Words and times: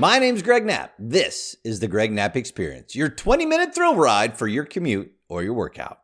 My 0.00 0.18
name's 0.18 0.40
Greg 0.40 0.64
Knapp. 0.64 0.94
This 0.98 1.56
is 1.62 1.80
the 1.80 1.86
Greg 1.86 2.10
Knapp 2.10 2.34
Experience, 2.34 2.96
your 2.96 3.10
20 3.10 3.44
minute 3.44 3.74
thrill 3.74 3.96
ride 3.96 4.38
for 4.38 4.48
your 4.48 4.64
commute 4.64 5.12
or 5.28 5.42
your 5.42 5.52
workout. 5.52 5.98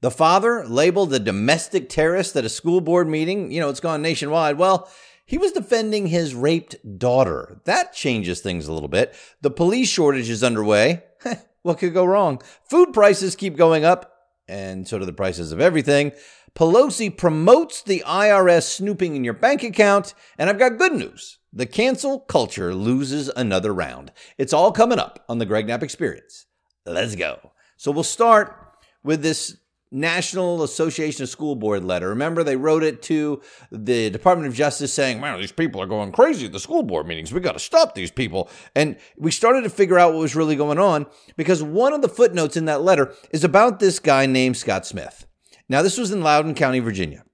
The 0.00 0.10
father 0.10 0.64
labeled 0.66 1.12
a 1.12 1.18
domestic 1.18 1.90
terrorist 1.90 2.34
at 2.36 2.46
a 2.46 2.48
school 2.48 2.80
board 2.80 3.06
meeting. 3.06 3.52
You 3.52 3.60
know, 3.60 3.68
it's 3.68 3.80
gone 3.80 4.00
nationwide. 4.00 4.56
Well, 4.56 4.90
he 5.26 5.36
was 5.36 5.52
defending 5.52 6.06
his 6.06 6.34
raped 6.34 6.76
daughter. 6.98 7.60
That 7.66 7.92
changes 7.92 8.40
things 8.40 8.66
a 8.66 8.72
little 8.72 8.88
bit. 8.88 9.14
The 9.42 9.50
police 9.50 9.90
shortage 9.90 10.30
is 10.30 10.42
underway. 10.42 11.02
what 11.62 11.80
could 11.80 11.92
go 11.92 12.06
wrong? 12.06 12.40
Food 12.70 12.94
prices 12.94 13.36
keep 13.36 13.58
going 13.58 13.84
up, 13.84 14.10
and 14.48 14.88
so 14.88 14.98
do 14.98 15.04
the 15.04 15.12
prices 15.12 15.52
of 15.52 15.60
everything. 15.60 16.12
Pelosi 16.54 17.14
promotes 17.14 17.82
the 17.82 18.02
IRS 18.06 18.62
snooping 18.62 19.16
in 19.16 19.22
your 19.22 19.34
bank 19.34 19.62
account, 19.62 20.14
and 20.38 20.48
I've 20.48 20.58
got 20.58 20.78
good 20.78 20.94
news. 20.94 21.38
The 21.52 21.66
cancel 21.66 22.20
culture 22.20 22.74
loses 22.74 23.28
another 23.28 23.72
round. 23.72 24.12
It's 24.36 24.52
all 24.52 24.70
coming 24.72 24.98
up 24.98 25.24
on 25.28 25.38
the 25.38 25.46
Greg 25.46 25.66
Knapp 25.66 25.82
Experience. 25.82 26.46
Let's 26.84 27.14
go. 27.14 27.52
So 27.76 27.90
we'll 27.90 28.02
start 28.02 28.76
with 29.02 29.22
this 29.22 29.56
National 29.90 30.62
Association 30.62 31.22
of 31.22 31.28
School 31.28 31.56
Board 31.56 31.82
letter. 31.82 32.10
Remember, 32.10 32.44
they 32.44 32.56
wrote 32.56 32.82
it 32.82 33.00
to 33.02 33.40
the 33.72 34.10
Department 34.10 34.48
of 34.48 34.54
Justice 34.54 34.92
saying, 34.92 35.20
man, 35.20 35.38
these 35.40 35.52
people 35.52 35.80
are 35.80 35.86
going 35.86 36.12
crazy 36.12 36.46
at 36.46 36.52
the 36.52 36.60
school 36.60 36.82
board 36.82 37.06
meetings. 37.06 37.32
We 37.32 37.40
got 37.40 37.52
to 37.52 37.58
stop 37.58 37.94
these 37.94 38.10
people. 38.10 38.50
And 38.74 38.96
we 39.16 39.30
started 39.30 39.62
to 39.62 39.70
figure 39.70 39.98
out 39.98 40.12
what 40.12 40.20
was 40.20 40.36
really 40.36 40.56
going 40.56 40.78
on 40.78 41.06
because 41.36 41.62
one 41.62 41.94
of 41.94 42.02
the 42.02 42.08
footnotes 42.08 42.56
in 42.56 42.66
that 42.66 42.82
letter 42.82 43.14
is 43.30 43.44
about 43.44 43.80
this 43.80 43.98
guy 43.98 44.26
named 44.26 44.56
Scott 44.56 44.86
Smith. 44.86 45.26
Now, 45.68 45.82
this 45.82 45.98
was 45.98 46.10
in 46.10 46.22
Loudoun 46.22 46.54
County, 46.54 46.80
Virginia. 46.80 47.24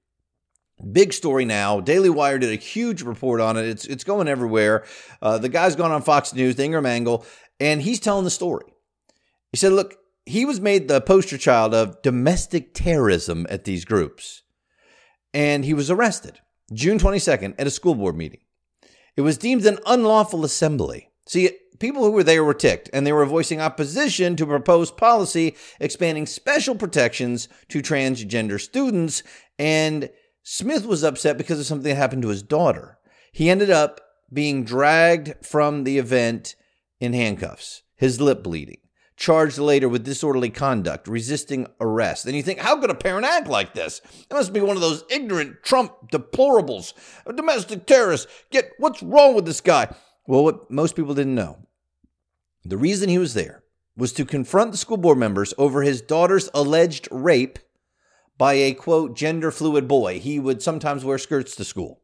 Big 0.93 1.13
story 1.13 1.45
now. 1.45 1.81
Daily 1.81 2.11
Wire 2.11 2.39
did 2.39 2.51
a 2.51 2.57
huge 2.57 3.03
report 3.03 3.41
on 3.41 3.57
it. 3.57 3.67
It's, 3.67 3.85
it's 3.85 4.05
going 4.05 4.29
everywhere. 4.29 4.85
Uh, 5.23 5.39
the 5.39 5.49
guy's 5.49 5.77
gone 5.77 5.93
on 5.93 6.03
Fox 6.03 6.35
News, 6.35 6.57
the 6.57 6.65
Ingraham 6.65 6.87
Angle, 6.87 7.25
and 7.61 7.81
he's 7.81 8.01
telling 8.01 8.25
the 8.25 8.31
story. 8.31 8.75
He 9.53 9.57
said, 9.57 9.73
look, 9.73 9.95
he 10.27 10.45
was 10.45 10.61
made 10.61 10.89
the 10.89 11.01
poster 11.01 11.39
child 11.39 11.75
of 11.75 12.03
domestic 12.03 12.75
terrorism 12.75 13.47
at 13.49 13.65
these 13.65 13.85
groups. 13.85 14.43
And 15.33 15.65
he 15.65 15.75
was 15.75 15.91
arrested 15.91 16.39
June 16.73 16.99
22nd 16.99 17.55
at 17.59 17.67
a 17.67 17.71
school 17.71 17.95
board 17.95 18.17
meeting. 18.17 18.41
It 19.17 19.21
was 19.21 19.39
deemed 19.39 19.65
an 19.67 19.79
unlawful 19.87 20.45
assembly. 20.45 21.11
See, 21.27 21.51
people 21.79 22.03
who 22.03 22.11
were 22.11 22.25
there 22.25 22.45
were 22.45 22.55
ticked, 22.55 22.91
and 22.93 23.07
they 23.07 23.13
were 23.13 23.27
voicing 23.27 23.61
opposition 23.61 24.37
to 24.37 24.47
proposed 24.47 24.97
policy 24.97 25.57
expanding 25.79 26.27
special 26.27 26.75
protections 26.75 27.49
to 27.69 27.81
transgender 27.81 28.61
students. 28.61 29.23
And 29.59 30.11
Smith 30.45 30.87
was 30.87 31.03
upset 31.03 31.37
because 31.37 31.59
of 31.59 31.67
something 31.67 31.89
that 31.89 31.97
happened 31.97 32.23
to 32.23 32.29
his 32.29 32.43
daughter. 32.43 32.99
He 33.33 33.51
ended 33.51 33.71
up 33.71 34.01
being 34.33 34.65
dragged 34.65 35.45
from 35.45 35.83
the 35.83 35.99
event 35.99 36.55
in 37.01 37.13
handcuffs, 37.13 37.83
his 37.97 38.21
lip 38.21 38.45
bleeding 38.45 38.79
charged 39.17 39.59
later 39.59 39.89
with 39.89 40.05
disorderly 40.05 40.51
conduct, 40.51 41.07
resisting 41.09 41.67
arrest. 41.81 42.27
And 42.27 42.35
you 42.35 42.43
think, 42.43 42.59
how 42.59 42.81
could 42.81 42.91
a 42.91 42.95
parent 42.95 43.27
act 43.27 43.47
like 43.47 43.75
this? 43.75 44.01
It 44.29 44.35
must 44.35 44.53
be 44.53 44.61
one 44.61 44.77
of 44.77 44.83
those 44.83 45.05
ignorant 45.09 45.63
Trump 45.63 46.11
deplorables, 46.11 46.95
a 47.27 47.33
domestic 47.33 47.87
terrorist. 47.87 48.29
Get 48.51 48.73
what's 48.79 49.03
wrong 49.03 49.35
with 49.35 49.47
this 49.47 49.61
guy? 49.61 49.95
Well, 50.27 50.45
what 50.45 50.71
most 50.71 50.97
people 50.97 51.15
didn't 51.15 51.35
know, 51.35 51.59
the 52.65 52.77
reason 52.77 53.09
he 53.09 53.19
was 53.19 53.35
there 53.35 53.63
was 53.97 54.13
to 54.15 54.25
confront 54.25 54.73
the 54.73 54.79
school 54.79 54.97
board 54.97 55.19
members 55.19 55.55
over 55.59 55.83
his 55.83 56.01
daughter's 56.01 56.51
alleged 56.55 57.09
rape 57.11 57.59
by 58.39 58.55
a 58.55 58.75
quote 58.75 59.17
gender 59.17 59.51
fluid 59.51 59.89
boy. 59.89 60.19
He 60.19 60.39
would 60.39 60.63
sometimes 60.63 61.05
wear 61.05 61.19
skirts 61.19 61.55
to 61.57 61.65
school 61.65 62.01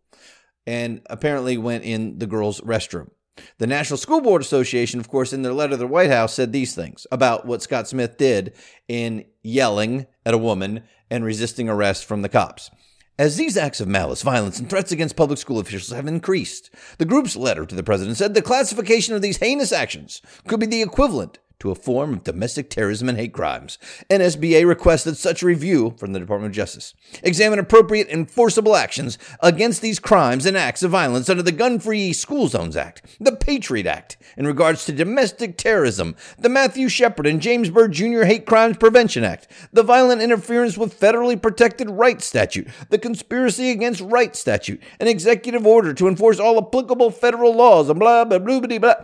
and 0.67 1.01
apparently 1.07 1.57
went 1.57 1.85
in 1.85 2.19
the 2.19 2.27
girls' 2.27 2.61
restroom. 2.61 3.11
The 3.59 3.67
National 3.67 3.97
School 3.97 4.21
Board 4.21 4.43
Association, 4.43 5.01
of 5.01 5.09
course, 5.09 5.33
in 5.33 5.43
their 5.43 5.53
letter 5.53 5.71
to 5.71 5.77
the 5.79 5.87
White 5.87 6.11
House, 6.11 6.35
said 6.35 6.53
these 6.53 6.75
things 6.75 7.07
about 7.11 7.47
what 7.47 7.63
Scott 7.63 7.89
Smith 7.89 8.19
did 8.19 8.55
in 8.87 9.25
yelling 9.43 10.07
at 10.27 10.35
a 10.35 10.39
woman 10.39 10.83
and 11.11 11.25
resisting 11.25 11.69
arrest 11.69 12.05
from 12.05 12.23
the 12.23 12.29
cops. 12.29 12.71
As 13.19 13.37
these 13.37 13.57
acts 13.57 13.81
of 13.81 13.89
malice, 13.89 14.23
violence, 14.23 14.59
and 14.59 14.69
threats 14.71 14.93
against 14.93 15.17
public 15.17 15.39
school 15.39 15.59
officials 15.59 15.91
have 15.91 16.07
increased, 16.07 16.71
the 16.99 17.05
group's 17.05 17.37
letter 17.37 17.67
to 17.67 17.75
the 17.75 17.83
president 17.83 18.17
said 18.17 18.33
the 18.33 18.41
classification 18.41 19.15
of 19.15 19.21
these 19.21 19.39
heinous 19.39 19.73
actions 19.73 20.23
could 20.47 20.61
be 20.61 20.67
the 20.67 20.83
equivalent 20.83 21.39
to 21.61 21.71
a 21.71 21.75
form 21.75 22.15
of 22.15 22.25
domestic 22.25 22.69
terrorism 22.69 23.09
and 23.09 23.19
hate 23.19 23.33
crimes. 23.33 23.79
NSBA 24.09 24.67
requested 24.67 25.17
such 25.17 25.43
review 25.43 25.95
from 25.97 26.13
the 26.13 26.19
Department 26.19 26.51
of 26.51 26.57
Justice. 26.57 26.95
Examine 27.23 27.59
appropriate 27.59 28.09
enforceable 28.09 28.75
actions 28.75 29.19
against 29.41 29.83
these 29.83 29.99
crimes 29.99 30.47
and 30.47 30.57
acts 30.57 30.83
of 30.83 30.91
violence 30.91 31.29
under 31.29 31.43
the 31.43 31.53
Gun 31.53 31.79
Free 31.79 32.13
School 32.13 32.49
Zones 32.49 32.77
Act, 32.77 33.17
the 33.21 33.37
Patriot 33.37 33.87
Act, 33.87 34.17
in 34.37 34.47
regards 34.47 34.85
to 34.85 34.93
domestic 34.93 35.57
terrorism, 35.57 36.17
the 36.39 36.49
Matthew 36.49 36.89
Shepard 36.89 37.27
and 37.27 37.41
James 37.41 37.71
Byrd 37.71 37.93
Jr. 37.93 38.25
Hate 38.25 38.47
Crimes 38.47 38.79
Prevention 38.79 39.25
Act, 39.25 39.49
the 39.73 39.83
Violent 39.83 40.23
Interference 40.23 40.77
with 40.77 40.99
Federally 40.99 41.41
Protected 41.41 41.91
Rights 41.91 42.25
Statute, 42.25 42.69
the 42.89 42.99
Conspiracy 42.99 43.71
Against 43.71 44.01
Rights 44.01 44.39
Statute, 44.39 44.83
an 44.99 45.09
executive 45.09 45.67
order 45.67 45.93
to 45.95 46.09
enforce 46.09 46.41
all 46.41 46.59
applicable 46.59 47.11
federal 47.11 47.55
laws, 47.55 47.91
and 47.91 47.99
blah, 47.99 48.25
blah, 48.25 48.39
blah, 48.39 48.61
blah, 48.61 48.79
blah. 48.79 48.95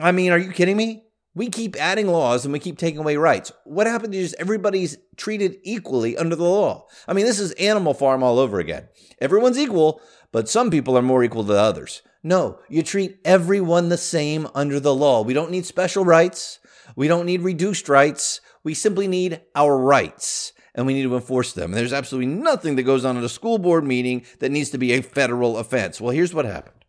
I 0.00 0.12
mean, 0.12 0.30
are 0.30 0.38
you 0.38 0.52
kidding 0.52 0.76
me? 0.76 1.04
We 1.38 1.50
keep 1.50 1.76
adding 1.76 2.08
laws 2.08 2.44
and 2.44 2.52
we 2.52 2.58
keep 2.58 2.78
taking 2.78 2.98
away 2.98 3.14
rights. 3.14 3.52
What 3.62 3.86
happens 3.86 4.16
is 4.16 4.34
everybody's 4.40 4.98
treated 5.16 5.58
equally 5.62 6.16
under 6.16 6.34
the 6.34 6.42
law. 6.42 6.88
I 7.06 7.12
mean, 7.12 7.26
this 7.26 7.38
is 7.38 7.52
Animal 7.52 7.94
Farm 7.94 8.24
all 8.24 8.40
over 8.40 8.58
again. 8.58 8.88
Everyone's 9.20 9.56
equal, 9.56 10.00
but 10.32 10.48
some 10.48 10.68
people 10.68 10.98
are 10.98 11.02
more 11.02 11.22
equal 11.22 11.44
than 11.44 11.56
others. 11.56 12.02
No, 12.24 12.58
you 12.68 12.82
treat 12.82 13.20
everyone 13.24 13.88
the 13.88 13.96
same 13.96 14.48
under 14.52 14.80
the 14.80 14.92
law. 14.92 15.22
We 15.22 15.32
don't 15.32 15.52
need 15.52 15.64
special 15.64 16.04
rights. 16.04 16.58
We 16.96 17.06
don't 17.06 17.26
need 17.26 17.42
reduced 17.42 17.88
rights. 17.88 18.40
We 18.64 18.74
simply 18.74 19.06
need 19.06 19.40
our 19.54 19.78
rights 19.78 20.52
and 20.74 20.88
we 20.88 20.94
need 20.94 21.04
to 21.04 21.14
enforce 21.14 21.52
them. 21.52 21.70
There's 21.70 21.92
absolutely 21.92 22.34
nothing 22.34 22.74
that 22.74 22.82
goes 22.82 23.04
on 23.04 23.16
at 23.16 23.22
a 23.22 23.28
school 23.28 23.58
board 23.58 23.84
meeting 23.84 24.26
that 24.40 24.50
needs 24.50 24.70
to 24.70 24.78
be 24.78 24.90
a 24.90 25.02
federal 25.02 25.56
offense. 25.56 26.00
Well, 26.00 26.10
here's 26.10 26.34
what 26.34 26.46
happened 26.46 26.84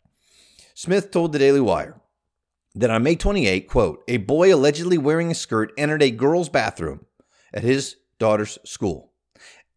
Smith 0.74 1.12
told 1.12 1.30
the 1.30 1.38
Daily 1.38 1.60
Wire 1.60 1.99
that 2.74 2.90
on 2.90 3.02
May 3.02 3.16
28, 3.16 3.68
quote, 3.68 4.04
a 4.06 4.18
boy 4.18 4.54
allegedly 4.54 4.98
wearing 4.98 5.30
a 5.30 5.34
skirt 5.34 5.72
entered 5.76 6.02
a 6.02 6.10
girl's 6.10 6.48
bathroom 6.48 7.06
at 7.52 7.62
his 7.62 7.96
daughter's 8.18 8.58
school 8.64 9.10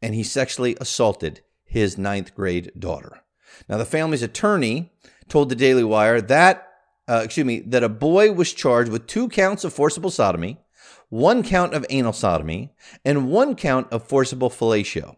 and 0.01 0.13
he 0.13 0.23
sexually 0.23 0.75
assaulted 0.81 1.41
his 1.63 1.97
ninth 1.97 2.35
grade 2.35 2.71
daughter. 2.77 3.21
Now, 3.69 3.77
the 3.77 3.85
family's 3.85 4.21
attorney 4.21 4.91
told 5.29 5.49
the 5.49 5.55
Daily 5.55 5.83
Wire 5.83 6.21
that, 6.21 6.67
uh, 7.07 7.21
excuse 7.23 7.45
me, 7.45 7.61
that 7.61 7.83
a 7.83 7.89
boy 7.89 8.33
was 8.33 8.53
charged 8.53 8.91
with 8.91 9.07
two 9.07 9.29
counts 9.29 9.63
of 9.63 9.73
forcible 9.73 10.11
sodomy, 10.11 10.59
one 11.09 11.41
count 11.41 11.73
of 11.73 11.85
anal 11.89 12.13
sodomy, 12.13 12.73
and 13.05 13.29
one 13.29 13.55
count 13.55 13.87
of 13.91 14.07
forcible 14.07 14.49
fellatio. 14.49 15.15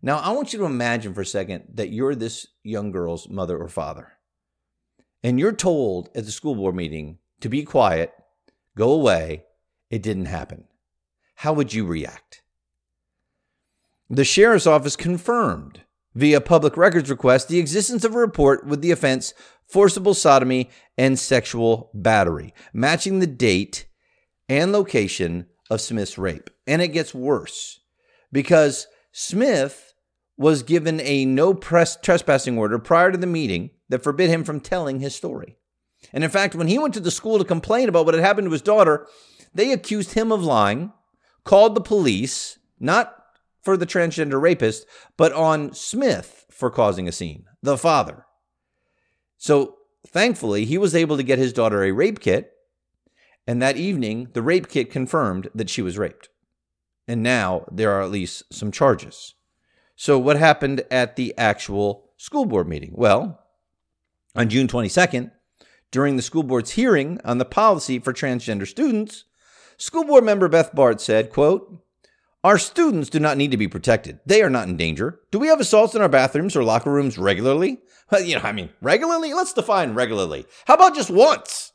Now, 0.00 0.18
I 0.18 0.30
want 0.30 0.52
you 0.52 0.60
to 0.60 0.64
imagine 0.64 1.12
for 1.12 1.22
a 1.22 1.26
second 1.26 1.64
that 1.74 1.90
you're 1.90 2.14
this 2.14 2.46
young 2.62 2.92
girl's 2.92 3.28
mother 3.28 3.58
or 3.58 3.68
father 3.68 4.12
and 5.22 5.38
you're 5.38 5.52
told 5.52 6.10
at 6.14 6.24
the 6.24 6.32
school 6.32 6.54
board 6.54 6.74
meeting 6.74 7.18
to 7.40 7.48
be 7.48 7.62
quiet, 7.64 8.12
go 8.76 8.92
away, 8.92 9.44
it 9.90 10.02
didn't 10.02 10.26
happen, 10.26 10.64
how 11.36 11.52
would 11.52 11.72
you 11.72 11.84
react? 11.86 12.42
The 14.08 14.24
sheriff's 14.24 14.66
office 14.66 14.96
confirmed 14.96 15.82
via 16.14 16.40
public 16.40 16.76
records 16.76 17.10
request 17.10 17.48
the 17.48 17.58
existence 17.58 18.04
of 18.04 18.14
a 18.14 18.18
report 18.18 18.66
with 18.66 18.82
the 18.82 18.90
offense 18.90 19.32
forcible 19.66 20.14
sodomy 20.14 20.68
and 20.98 21.18
sexual 21.18 21.90
battery, 21.94 22.52
matching 22.72 23.18
the 23.18 23.26
date 23.26 23.86
and 24.48 24.70
location 24.70 25.46
of 25.70 25.80
Smith's 25.80 26.18
rape. 26.18 26.50
And 26.66 26.82
it 26.82 26.88
gets 26.88 27.14
worse 27.14 27.80
because 28.30 28.86
Smith 29.12 29.91
was 30.42 30.64
given 30.64 31.00
a 31.00 31.24
no 31.24 31.54
press 31.54 31.96
trespassing 31.96 32.58
order 32.58 32.78
prior 32.78 33.12
to 33.12 33.16
the 33.16 33.26
meeting 33.26 33.70
that 33.88 34.02
forbid 34.02 34.28
him 34.28 34.42
from 34.42 34.60
telling 34.60 34.98
his 34.98 35.14
story. 35.14 35.56
And 36.12 36.24
in 36.24 36.30
fact, 36.30 36.56
when 36.56 36.66
he 36.66 36.78
went 36.78 36.94
to 36.94 37.00
the 37.00 37.12
school 37.12 37.38
to 37.38 37.44
complain 37.44 37.88
about 37.88 38.04
what 38.04 38.14
had 38.14 38.24
happened 38.24 38.46
to 38.46 38.52
his 38.52 38.60
daughter, 38.60 39.06
they 39.54 39.72
accused 39.72 40.14
him 40.14 40.32
of 40.32 40.42
lying, 40.42 40.92
called 41.44 41.76
the 41.76 41.80
police, 41.80 42.58
not 42.80 43.14
for 43.62 43.76
the 43.76 43.86
transgender 43.86 44.40
rapist, 44.40 44.84
but 45.16 45.32
on 45.32 45.72
Smith 45.72 46.44
for 46.50 46.70
causing 46.70 47.06
a 47.06 47.12
scene, 47.12 47.44
the 47.62 47.78
father. 47.78 48.26
So 49.38 49.76
thankfully, 50.06 50.64
he 50.64 50.76
was 50.76 50.94
able 50.94 51.16
to 51.16 51.22
get 51.22 51.38
his 51.38 51.52
daughter 51.52 51.84
a 51.84 51.92
rape 51.92 52.18
kit. 52.18 52.50
And 53.46 53.62
that 53.62 53.76
evening, 53.76 54.28
the 54.32 54.42
rape 54.42 54.68
kit 54.68 54.90
confirmed 54.90 55.48
that 55.54 55.70
she 55.70 55.82
was 55.82 55.98
raped. 55.98 56.28
And 57.06 57.22
now 57.22 57.64
there 57.70 57.92
are 57.92 58.02
at 58.02 58.10
least 58.10 58.52
some 58.52 58.72
charges. 58.72 59.34
So, 60.02 60.18
what 60.18 60.36
happened 60.36 60.82
at 60.90 61.14
the 61.14 61.32
actual 61.38 62.10
school 62.16 62.44
board 62.44 62.66
meeting? 62.66 62.90
Well, 62.92 63.38
on 64.34 64.48
June 64.48 64.66
22nd, 64.66 65.30
during 65.92 66.16
the 66.16 66.22
school 66.22 66.42
board's 66.42 66.72
hearing 66.72 67.20
on 67.24 67.38
the 67.38 67.44
policy 67.44 68.00
for 68.00 68.12
transgender 68.12 68.66
students, 68.66 69.26
school 69.76 70.02
board 70.02 70.24
member 70.24 70.48
Beth 70.48 70.74
Barts 70.74 71.04
said, 71.04 71.30
quote, 71.30 71.84
Our 72.42 72.58
students 72.58 73.10
do 73.10 73.20
not 73.20 73.36
need 73.36 73.52
to 73.52 73.56
be 73.56 73.68
protected. 73.68 74.18
They 74.26 74.42
are 74.42 74.50
not 74.50 74.66
in 74.66 74.76
danger. 74.76 75.20
Do 75.30 75.38
we 75.38 75.46
have 75.46 75.60
assaults 75.60 75.94
in 75.94 76.02
our 76.02 76.08
bathrooms 76.08 76.56
or 76.56 76.64
locker 76.64 76.90
rooms 76.90 77.16
regularly? 77.16 77.78
Well, 78.10 78.22
you 78.22 78.34
know, 78.34 78.42
I 78.42 78.50
mean, 78.50 78.70
regularly? 78.80 79.32
Let's 79.32 79.52
define 79.52 79.94
regularly. 79.94 80.46
How 80.66 80.74
about 80.74 80.96
just 80.96 81.10
once? 81.10 81.70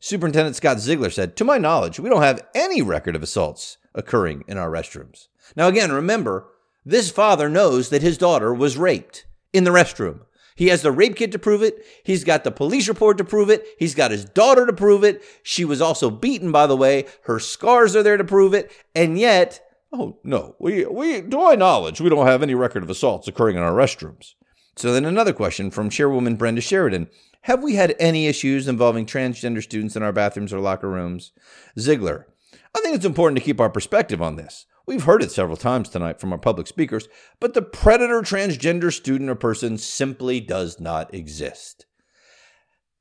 Superintendent 0.00 0.56
Scott 0.56 0.80
Ziegler 0.80 1.10
said, 1.10 1.36
To 1.36 1.44
my 1.44 1.58
knowledge, 1.58 2.00
we 2.00 2.08
don't 2.08 2.22
have 2.22 2.46
any 2.54 2.80
record 2.80 3.14
of 3.14 3.22
assaults 3.22 3.76
occurring 3.94 4.44
in 4.48 4.56
our 4.56 4.70
restrooms. 4.70 5.28
Now, 5.54 5.68
again, 5.68 5.92
remember, 5.92 6.46
this 6.88 7.10
father 7.10 7.50
knows 7.50 7.90
that 7.90 8.00
his 8.00 8.16
daughter 8.16 8.54
was 8.54 8.78
raped 8.78 9.26
in 9.52 9.64
the 9.64 9.70
restroom. 9.70 10.20
He 10.56 10.68
has 10.68 10.80
the 10.80 10.90
rape 10.90 11.16
kit 11.16 11.32
to 11.32 11.38
prove 11.38 11.62
it. 11.62 11.84
He's 12.02 12.24
got 12.24 12.44
the 12.44 12.50
police 12.50 12.88
report 12.88 13.18
to 13.18 13.24
prove 13.24 13.50
it. 13.50 13.66
He's 13.78 13.94
got 13.94 14.10
his 14.10 14.24
daughter 14.24 14.64
to 14.64 14.72
prove 14.72 15.04
it. 15.04 15.22
She 15.42 15.66
was 15.66 15.82
also 15.82 16.10
beaten, 16.10 16.50
by 16.50 16.66
the 16.66 16.76
way. 16.76 17.04
Her 17.24 17.38
scars 17.38 17.94
are 17.94 18.02
there 18.02 18.16
to 18.16 18.24
prove 18.24 18.54
it. 18.54 18.72
And 18.94 19.18
yet, 19.18 19.60
oh 19.92 20.18
no, 20.24 20.56
we, 20.58 20.86
we, 20.86 21.20
to 21.20 21.36
my 21.36 21.56
knowledge, 21.56 22.00
we 22.00 22.08
don't 22.08 22.26
have 22.26 22.42
any 22.42 22.54
record 22.54 22.82
of 22.82 22.90
assaults 22.90 23.28
occurring 23.28 23.56
in 23.56 23.62
our 23.62 23.72
restrooms. 23.72 24.34
So 24.74 24.90
then 24.90 25.04
another 25.04 25.34
question 25.34 25.70
from 25.70 25.90
Chairwoman 25.90 26.36
Brenda 26.36 26.62
Sheridan. 26.62 27.08
Have 27.42 27.62
we 27.62 27.74
had 27.74 27.94
any 28.00 28.28
issues 28.28 28.66
involving 28.66 29.04
transgender 29.04 29.62
students 29.62 29.94
in 29.94 30.02
our 30.02 30.12
bathrooms 30.12 30.54
or 30.54 30.60
locker 30.60 30.88
rooms? 30.88 31.32
Ziegler, 31.78 32.26
I 32.74 32.80
think 32.80 32.96
it's 32.96 33.04
important 33.04 33.38
to 33.38 33.44
keep 33.44 33.60
our 33.60 33.70
perspective 33.70 34.22
on 34.22 34.36
this. 34.36 34.64
We've 34.88 35.04
heard 35.04 35.22
it 35.22 35.30
several 35.30 35.58
times 35.58 35.90
tonight 35.90 36.18
from 36.18 36.32
our 36.32 36.38
public 36.38 36.66
speakers, 36.66 37.08
but 37.40 37.52
the 37.52 37.60
predator 37.60 38.22
transgender 38.22 38.90
student 38.90 39.28
or 39.28 39.34
person 39.34 39.76
simply 39.76 40.40
does 40.40 40.80
not 40.80 41.12
exist. 41.12 41.84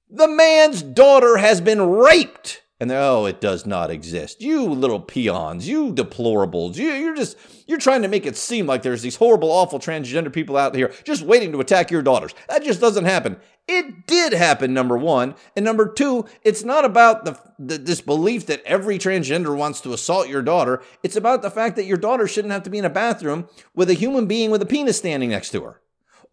The 0.10 0.28
man's 0.28 0.81
daughter 0.81 1.38
has 1.38 1.62
been 1.62 1.81
raped. 1.81 2.62
And 2.79 2.91
oh, 2.91 3.25
it 3.25 3.41
does 3.41 3.65
not 3.65 3.89
exist. 3.89 4.39
You 4.39 4.65
little 4.65 5.00
peons, 5.00 5.68
you 5.68 5.91
deplorables, 5.91 6.75
you, 6.75 6.91
you're 6.91 7.15
just, 7.15 7.35
you're 7.65 7.79
trying 7.79 8.03
to 8.03 8.07
make 8.07 8.27
it 8.27 8.38
seem 8.38 8.68
like 8.68 8.83
there's 8.83 9.01
these 9.01 9.15
horrible, 9.15 9.51
awful 9.51 9.79
transgender 9.79 10.31
people 10.31 10.57
out 10.57 10.75
here 10.75 10.94
just 11.03 11.24
waiting 11.24 11.51
to 11.53 11.59
attack 11.59 11.89
your 11.89 12.03
daughters. 12.03 12.35
That 12.50 12.63
just 12.63 12.79
doesn't 12.79 13.06
happen. 13.06 13.38
It 13.68 14.06
did 14.06 14.31
happen, 14.31 14.75
number 14.75 14.95
one. 14.95 15.33
And 15.56 15.65
number 15.65 15.91
two, 15.91 16.25
it's 16.44 16.63
not 16.63 16.85
about 16.85 17.25
the, 17.25 17.39
the, 17.57 17.79
this 17.79 18.00
belief 18.00 18.45
that 18.45 18.63
every 18.63 19.00
transgender 19.00 19.57
wants 19.57 19.81
to 19.81 19.94
assault 19.94 20.29
your 20.29 20.44
daughter. 20.44 20.83
It's 21.01 21.15
about 21.15 21.41
the 21.41 21.51
fact 21.51 21.77
that 21.77 21.85
your 21.85 21.97
daughter 21.97 22.27
shouldn't 22.27 22.53
have 22.53 22.63
to 22.63 22.69
be 22.69 22.77
in 22.77 22.85
a 22.85 22.89
bathroom 22.91 23.50
with 23.74 23.89
a 23.89 23.95
human 23.95 24.27
being 24.27 24.51
with 24.51 24.62
a 24.62 24.68
penis 24.68 25.00
standing 25.00 25.31
next 25.31 25.50
to 25.51 25.63
her. 25.63 25.81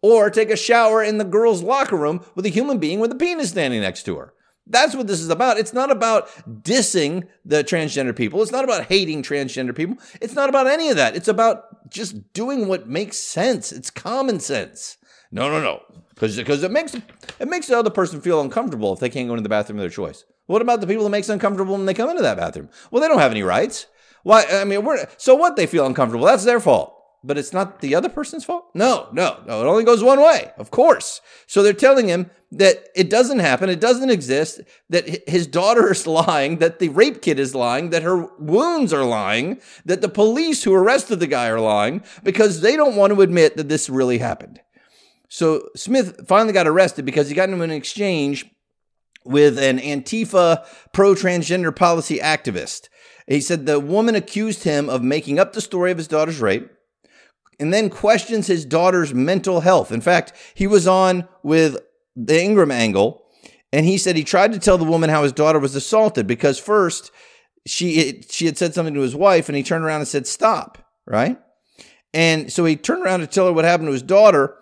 Or 0.01 0.29
take 0.29 0.51
a 0.51 0.55
shower 0.55 1.03
in 1.03 1.17
the 1.17 1.25
girls' 1.25 1.63
locker 1.63 1.97
room 1.97 2.23
with 2.35 2.45
a 2.45 2.49
human 2.49 2.77
being 2.77 2.99
with 2.99 3.11
a 3.11 3.15
penis 3.15 3.49
standing 3.49 3.81
next 3.81 4.03
to 4.03 4.17
her. 4.17 4.33
That's 4.67 4.95
what 4.95 5.07
this 5.07 5.21
is 5.21 5.29
about. 5.29 5.57
It's 5.57 5.73
not 5.73 5.91
about 5.91 6.27
dissing 6.63 7.27
the 7.43 7.63
transgender 7.63 8.15
people. 8.15 8.41
It's 8.41 8.51
not 8.51 8.63
about 8.63 8.85
hating 8.85 9.21
transgender 9.21 9.75
people. 9.75 9.97
It's 10.21 10.33
not 10.33 10.49
about 10.49 10.67
any 10.67 10.89
of 10.89 10.95
that. 10.95 11.15
It's 11.15 11.27
about 11.27 11.89
just 11.89 12.33
doing 12.33 12.67
what 12.67 12.87
makes 12.87 13.17
sense. 13.17 13.71
It's 13.71 13.91
common 13.91 14.39
sense. 14.39 14.97
No, 15.31 15.49
no, 15.49 15.61
no. 15.61 15.81
Because 16.09 16.37
because 16.37 16.63
it 16.63 16.71
makes 16.71 16.95
it 16.95 17.47
makes 17.47 17.67
the 17.67 17.77
other 17.77 17.89
person 17.89 18.21
feel 18.21 18.41
uncomfortable 18.41 18.93
if 18.93 18.99
they 18.99 19.09
can't 19.09 19.27
go 19.27 19.33
into 19.33 19.43
the 19.43 19.49
bathroom 19.49 19.77
of 19.77 19.83
their 19.83 19.89
choice. 19.89 20.23
What 20.47 20.61
about 20.61 20.81
the 20.81 20.87
people 20.87 21.03
that 21.03 21.09
makes 21.09 21.29
uncomfortable 21.29 21.73
when 21.73 21.85
they 21.85 21.93
come 21.93 22.09
into 22.09 22.21
that 22.21 22.37
bathroom? 22.37 22.69
Well, 22.89 23.01
they 23.01 23.07
don't 23.07 23.19
have 23.19 23.31
any 23.31 23.43
rights. 23.43 23.87
Why? 24.23 24.45
I 24.45 24.63
mean, 24.63 24.83
we're, 24.83 25.07
so 25.17 25.35
what? 25.35 25.55
They 25.55 25.67
feel 25.67 25.85
uncomfortable. 25.85 26.25
That's 26.25 26.45
their 26.45 26.59
fault 26.59 26.94
but 27.25 27.37
it's 27.37 27.53
not 27.53 27.81
the 27.81 27.95
other 27.95 28.09
person's 28.09 28.45
fault? 28.45 28.65
No, 28.73 29.07
no, 29.11 29.39
no. 29.47 29.61
It 29.61 29.67
only 29.67 29.83
goes 29.83 30.03
one 30.03 30.21
way, 30.21 30.51
of 30.57 30.69
course. 30.69 31.21
So 31.47 31.63
they're 31.63 31.73
telling 31.73 32.07
him 32.07 32.29
that 32.51 32.87
it 32.95 33.09
doesn't 33.09 33.39
happen, 33.39 33.69
it 33.69 33.79
doesn't 33.79 34.09
exist, 34.09 34.61
that 34.89 35.27
his 35.27 35.47
daughter 35.47 35.91
is 35.91 36.05
lying, 36.27 36.57
that 36.59 36.79
the 36.79 36.89
rape 36.89 37.21
kit 37.21 37.39
is 37.39 37.55
lying, 37.55 37.89
that 37.89 38.03
her 38.03 38.27
wounds 38.37 38.93
are 38.93 39.05
lying, 39.05 39.59
that 39.85 40.01
the 40.01 40.09
police 40.09 40.63
who 40.63 40.73
arrested 40.73 41.19
the 41.19 41.27
guy 41.27 41.47
are 41.49 41.59
lying 41.59 42.03
because 42.23 42.61
they 42.61 42.75
don't 42.75 42.95
want 42.95 43.13
to 43.13 43.21
admit 43.21 43.57
that 43.57 43.69
this 43.69 43.89
really 43.89 44.19
happened. 44.19 44.61
So 45.27 45.69
Smith 45.75 46.27
finally 46.27 46.53
got 46.53 46.67
arrested 46.67 47.05
because 47.05 47.27
he 47.27 47.35
got 47.35 47.49
into 47.49 47.63
an 47.63 47.71
exchange 47.71 48.45
with 49.25 49.57
an 49.57 49.79
Antifa 49.79 50.65
pro 50.93 51.15
transgender 51.15 51.75
policy 51.75 52.19
activist. 52.19 52.89
He 53.27 53.41
said 53.41 53.65
the 53.65 53.79
woman 53.79 54.13
accused 54.13 54.63
him 54.63 54.87
of 54.87 55.01
making 55.01 55.39
up 55.39 55.53
the 55.53 55.61
story 55.61 55.91
of 55.91 55.97
his 55.97 56.07
daughter's 56.07 56.39
rape 56.39 56.69
and 57.59 57.73
then 57.73 57.89
questions 57.89 58.47
his 58.47 58.65
daughter's 58.65 59.13
mental 59.13 59.61
health. 59.61 59.91
In 59.91 60.01
fact, 60.01 60.33
he 60.53 60.67
was 60.67 60.87
on 60.87 61.27
with 61.43 61.77
the 62.15 62.41
Ingraham 62.41 62.71
Angle 62.71 63.23
and 63.71 63.85
he 63.85 63.97
said 63.97 64.15
he 64.15 64.23
tried 64.23 64.53
to 64.53 64.59
tell 64.59 64.77
the 64.77 64.85
woman 64.85 65.09
how 65.09 65.23
his 65.23 65.33
daughter 65.33 65.59
was 65.59 65.75
assaulted 65.75 66.27
because 66.27 66.59
first 66.59 67.11
she 67.65 68.23
she 68.29 68.45
had 68.45 68.57
said 68.57 68.73
something 68.73 68.93
to 68.93 69.01
his 69.01 69.15
wife 69.15 69.49
and 69.49 69.55
he 69.55 69.63
turned 69.63 69.83
around 69.83 70.01
and 70.01 70.07
said 70.07 70.27
stop, 70.27 70.77
right? 71.05 71.39
And 72.13 72.51
so 72.51 72.63
he 72.63 72.75
turned 72.75 73.03
around 73.03 73.19
to 73.21 73.27
tell 73.27 73.47
her 73.47 73.53
what 73.53 73.65
happened 73.65 73.87
to 73.87 73.93
his 73.93 74.01
daughter 74.01 74.55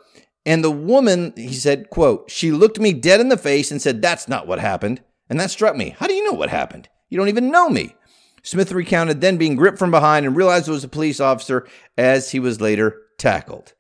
and 0.46 0.64
the 0.64 0.72
woman, 0.72 1.34
he 1.38 1.54
said, 1.54 1.90
quote, 1.90 2.30
she 2.30 2.52
looked 2.52 2.80
me 2.80 2.92
dead 2.94 3.22
in 3.22 3.30
the 3.30 3.38
face 3.38 3.72
and 3.72 3.82
said, 3.82 4.02
That's 4.02 4.28
not 4.28 4.48
what 4.48 4.60
happened. 4.60 5.02
And 5.30 5.40
that 5.40 5.52
struck 5.52 5.76
me. 5.76 5.96
How 5.98 6.08
do 6.08 6.14
you 6.14 6.26
know 6.26 6.38
what 6.38 6.50
happened? 6.50 6.90
You 7.10 7.18
don't 7.18 7.30
even 7.30 7.50
know 7.50 7.70
me. 7.70 7.96
Smith 8.44 8.72
recounted 8.72 9.22
then 9.22 9.38
being 9.38 9.56
gripped 9.56 9.80
from 9.80 9.92
behind 9.92 10.26
and 10.26 10.36
realized 10.36 10.68
it 10.68 10.72
was 10.72 10.84
a 10.84 10.90
police 10.90 11.20
officer 11.20 11.68
as 11.98 12.32
he 12.32 12.40
was 12.40 12.62
later 12.62 13.02
tackled. 13.18 13.74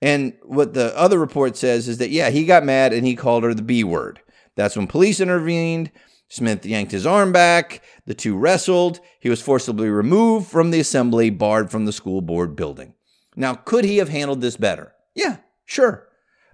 And 0.00 0.34
what 0.42 0.74
the 0.74 0.96
other 0.96 1.18
report 1.18 1.56
says 1.56 1.88
is 1.88 1.98
that, 1.98 2.10
yeah, 2.10 2.30
he 2.30 2.46
got 2.46 2.64
mad 2.64 2.92
and 2.92 3.06
he 3.06 3.14
called 3.14 3.44
her 3.44 3.52
the 3.52 3.62
B 3.62 3.84
word. 3.84 4.20
That's 4.56 4.76
when 4.76 4.86
police 4.86 5.20
intervened. 5.20 5.90
Smith 6.28 6.64
yanked 6.64 6.92
his 6.92 7.06
arm 7.06 7.32
back. 7.32 7.82
The 8.06 8.14
two 8.14 8.36
wrestled. 8.36 9.00
He 9.20 9.28
was 9.28 9.42
forcibly 9.42 9.88
removed 9.88 10.48
from 10.48 10.70
the 10.70 10.80
assembly, 10.80 11.30
barred 11.30 11.70
from 11.70 11.84
the 11.84 11.92
school 11.92 12.20
board 12.20 12.56
building. 12.56 12.94
Now, 13.36 13.54
could 13.54 13.84
he 13.84 13.98
have 13.98 14.08
handled 14.08 14.40
this 14.40 14.56
better? 14.56 14.92
Yeah, 15.14 15.38
sure. 15.64 16.08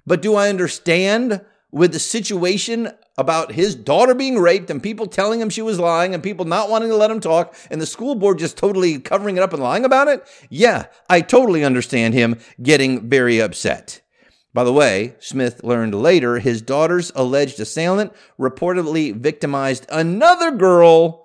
But 0.06 0.22
do 0.22 0.34
I 0.34 0.48
understand 0.48 1.44
with 1.74 1.92
the 1.92 1.98
situation 1.98 2.88
about 3.18 3.50
his 3.50 3.74
daughter 3.74 4.14
being 4.14 4.38
raped 4.38 4.70
and 4.70 4.80
people 4.80 5.08
telling 5.08 5.40
him 5.40 5.50
she 5.50 5.60
was 5.60 5.80
lying 5.80 6.14
and 6.14 6.22
people 6.22 6.44
not 6.44 6.70
wanting 6.70 6.88
to 6.88 6.94
let 6.94 7.10
him 7.10 7.18
talk 7.18 7.52
and 7.68 7.80
the 7.80 7.86
school 7.86 8.14
board 8.14 8.38
just 8.38 8.56
totally 8.56 9.00
covering 9.00 9.36
it 9.36 9.42
up 9.42 9.52
and 9.52 9.60
lying 9.60 9.84
about 9.84 10.06
it? 10.06 10.24
Yeah, 10.48 10.86
I 11.10 11.20
totally 11.20 11.64
understand 11.64 12.14
him 12.14 12.38
getting 12.62 13.08
very 13.10 13.40
upset. 13.40 14.00
By 14.52 14.62
the 14.62 14.72
way, 14.72 15.16
Smith 15.18 15.64
learned 15.64 15.96
later 15.96 16.38
his 16.38 16.62
daughter's 16.62 17.10
alleged 17.16 17.58
assailant 17.58 18.12
reportedly 18.38 19.12
victimized 19.12 19.84
another 19.90 20.52
girl 20.52 21.23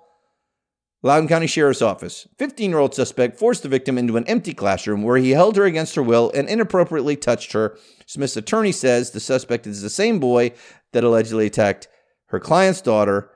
Loudoun 1.02 1.28
County 1.28 1.46
Sheriff's 1.46 1.80
Office. 1.80 2.28
15 2.38 2.70
year 2.70 2.78
old 2.78 2.94
suspect 2.94 3.38
forced 3.38 3.62
the 3.62 3.68
victim 3.68 3.96
into 3.96 4.16
an 4.16 4.26
empty 4.26 4.52
classroom 4.52 5.02
where 5.02 5.16
he 5.16 5.30
held 5.30 5.56
her 5.56 5.64
against 5.64 5.94
her 5.94 6.02
will 6.02 6.30
and 6.34 6.48
inappropriately 6.48 7.16
touched 7.16 7.52
her. 7.52 7.78
Smith's 8.06 8.36
attorney 8.36 8.72
says 8.72 9.10
the 9.10 9.20
suspect 9.20 9.66
is 9.66 9.80
the 9.80 9.90
same 9.90 10.18
boy 10.18 10.52
that 10.92 11.04
allegedly 11.04 11.46
attacked 11.46 11.88
her 12.26 12.38
client's 12.38 12.80
daughter, 12.80 13.30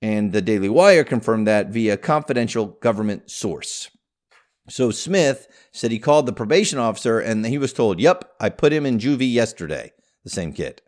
and 0.00 0.32
the 0.32 0.42
Daily 0.42 0.68
Wire 0.68 1.04
confirmed 1.04 1.46
that 1.46 1.68
via 1.68 1.96
confidential 1.96 2.66
government 2.66 3.30
source. 3.30 3.88
So 4.68 4.90
Smith 4.90 5.48
said 5.72 5.90
he 5.90 5.98
called 5.98 6.26
the 6.26 6.32
probation 6.32 6.78
officer 6.78 7.18
and 7.18 7.44
he 7.46 7.58
was 7.58 7.72
told, 7.72 8.00
Yep, 8.00 8.32
I 8.40 8.48
put 8.48 8.72
him 8.72 8.86
in 8.86 8.98
juvie 8.98 9.32
yesterday. 9.32 9.92
The 10.24 10.30
same 10.30 10.52
kid. 10.52 10.82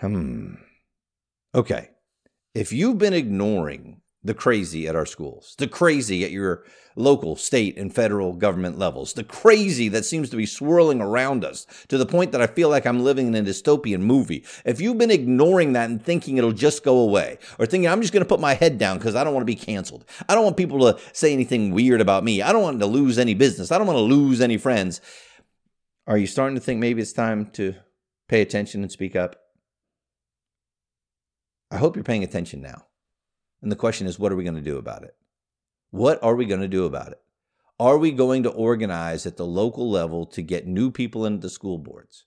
Hmm. 0.00 0.54
Okay. 1.54 1.90
If 2.54 2.72
you've 2.72 2.98
been 2.98 3.12
ignoring 3.12 4.00
the 4.28 4.34
crazy 4.34 4.86
at 4.86 4.94
our 4.94 5.06
schools, 5.06 5.54
the 5.56 5.66
crazy 5.66 6.22
at 6.22 6.30
your 6.30 6.62
local, 6.96 7.34
state, 7.34 7.78
and 7.78 7.94
federal 7.94 8.34
government 8.34 8.78
levels, 8.78 9.14
the 9.14 9.24
crazy 9.24 9.88
that 9.88 10.04
seems 10.04 10.28
to 10.28 10.36
be 10.36 10.44
swirling 10.44 11.00
around 11.00 11.46
us 11.46 11.66
to 11.88 11.96
the 11.96 12.04
point 12.04 12.30
that 12.32 12.42
I 12.42 12.46
feel 12.46 12.68
like 12.68 12.86
I'm 12.86 13.00
living 13.00 13.28
in 13.28 13.34
a 13.34 13.42
dystopian 13.42 14.00
movie. 14.00 14.44
If 14.66 14.82
you've 14.82 14.98
been 14.98 15.10
ignoring 15.10 15.72
that 15.72 15.88
and 15.88 16.04
thinking 16.04 16.36
it'll 16.36 16.52
just 16.52 16.84
go 16.84 16.98
away, 16.98 17.38
or 17.58 17.64
thinking 17.64 17.88
I'm 17.88 18.02
just 18.02 18.12
going 18.12 18.22
to 18.22 18.28
put 18.28 18.38
my 18.38 18.52
head 18.52 18.76
down 18.76 18.98
because 18.98 19.14
I 19.14 19.24
don't 19.24 19.32
want 19.32 19.46
to 19.46 19.52
be 19.52 19.54
canceled, 19.54 20.04
I 20.28 20.34
don't 20.34 20.44
want 20.44 20.58
people 20.58 20.80
to 20.80 21.00
say 21.14 21.32
anything 21.32 21.72
weird 21.72 22.02
about 22.02 22.22
me, 22.22 22.42
I 22.42 22.52
don't 22.52 22.62
want 22.62 22.80
to 22.80 22.86
lose 22.86 23.18
any 23.18 23.32
business, 23.32 23.72
I 23.72 23.78
don't 23.78 23.86
want 23.86 23.96
to 23.96 24.02
lose 24.02 24.42
any 24.42 24.58
friends, 24.58 25.00
are 26.06 26.18
you 26.18 26.26
starting 26.26 26.56
to 26.56 26.60
think 26.60 26.80
maybe 26.80 27.00
it's 27.00 27.14
time 27.14 27.46
to 27.52 27.76
pay 28.28 28.42
attention 28.42 28.82
and 28.82 28.92
speak 28.92 29.16
up? 29.16 29.36
I 31.70 31.78
hope 31.78 31.96
you're 31.96 32.04
paying 32.04 32.24
attention 32.24 32.60
now. 32.60 32.87
And 33.62 33.72
the 33.72 33.76
question 33.76 34.06
is, 34.06 34.18
what 34.18 34.32
are 34.32 34.36
we 34.36 34.44
going 34.44 34.54
to 34.54 34.60
do 34.60 34.78
about 34.78 35.02
it? 35.02 35.14
What 35.90 36.22
are 36.22 36.34
we 36.34 36.46
going 36.46 36.60
to 36.60 36.68
do 36.68 36.84
about 36.84 37.12
it? 37.12 37.20
Are 37.80 37.98
we 37.98 38.10
going 38.10 38.42
to 38.42 38.50
organize 38.50 39.24
at 39.24 39.36
the 39.36 39.46
local 39.46 39.90
level 39.90 40.26
to 40.26 40.42
get 40.42 40.66
new 40.66 40.90
people 40.90 41.24
into 41.24 41.40
the 41.40 41.50
school 41.50 41.78
boards? 41.78 42.24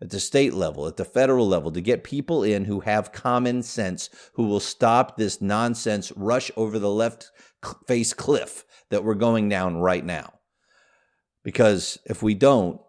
At 0.00 0.10
the 0.10 0.20
state 0.20 0.54
level, 0.54 0.86
at 0.86 0.96
the 0.96 1.04
federal 1.04 1.46
level, 1.46 1.70
to 1.72 1.80
get 1.80 2.02
people 2.02 2.42
in 2.42 2.64
who 2.64 2.80
have 2.80 3.12
common 3.12 3.62
sense, 3.62 4.10
who 4.34 4.46
will 4.46 4.60
stop 4.60 5.16
this 5.16 5.40
nonsense 5.40 6.12
rush 6.16 6.50
over 6.56 6.78
the 6.78 6.90
left 6.90 7.30
face 7.86 8.12
cliff 8.12 8.64
that 8.90 9.04
we're 9.04 9.14
going 9.14 9.48
down 9.48 9.76
right 9.76 10.04
now. 10.04 10.32
Because 11.44 11.98
if 12.04 12.22
we 12.22 12.34
don't, 12.34 12.80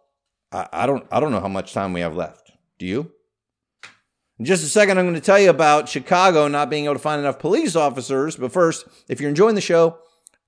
I, 0.52 0.68
I 0.72 0.86
don't, 0.88 1.06
I 1.12 1.20
don't 1.20 1.32
know 1.32 1.40
how 1.40 1.48
much 1.48 1.74
time 1.74 1.94
we 1.94 2.02
have 2.02 2.16
left. 2.16 2.52
Do 2.80 2.86
you? 2.86 3.12
In 4.40 4.46
just 4.46 4.64
a 4.64 4.68
second, 4.68 4.98
I'm 4.98 5.06
going 5.06 5.16
to 5.16 5.22
tell 5.22 5.40
you 5.40 5.52
about 5.52 5.88
Chicago 5.88 6.48
not 6.48 6.70
being 6.70 6.86
able 6.86 6.96
to 6.96 7.00
find 7.00 7.20
enough 7.20 7.38
police 7.38 7.76
officers. 7.76 8.36
But 8.36 8.52
first, 8.52 8.88
if 9.08 9.22
you're 9.22 9.30
enjoying 9.30 9.56
the 9.56 9.62
show, 9.62 10.00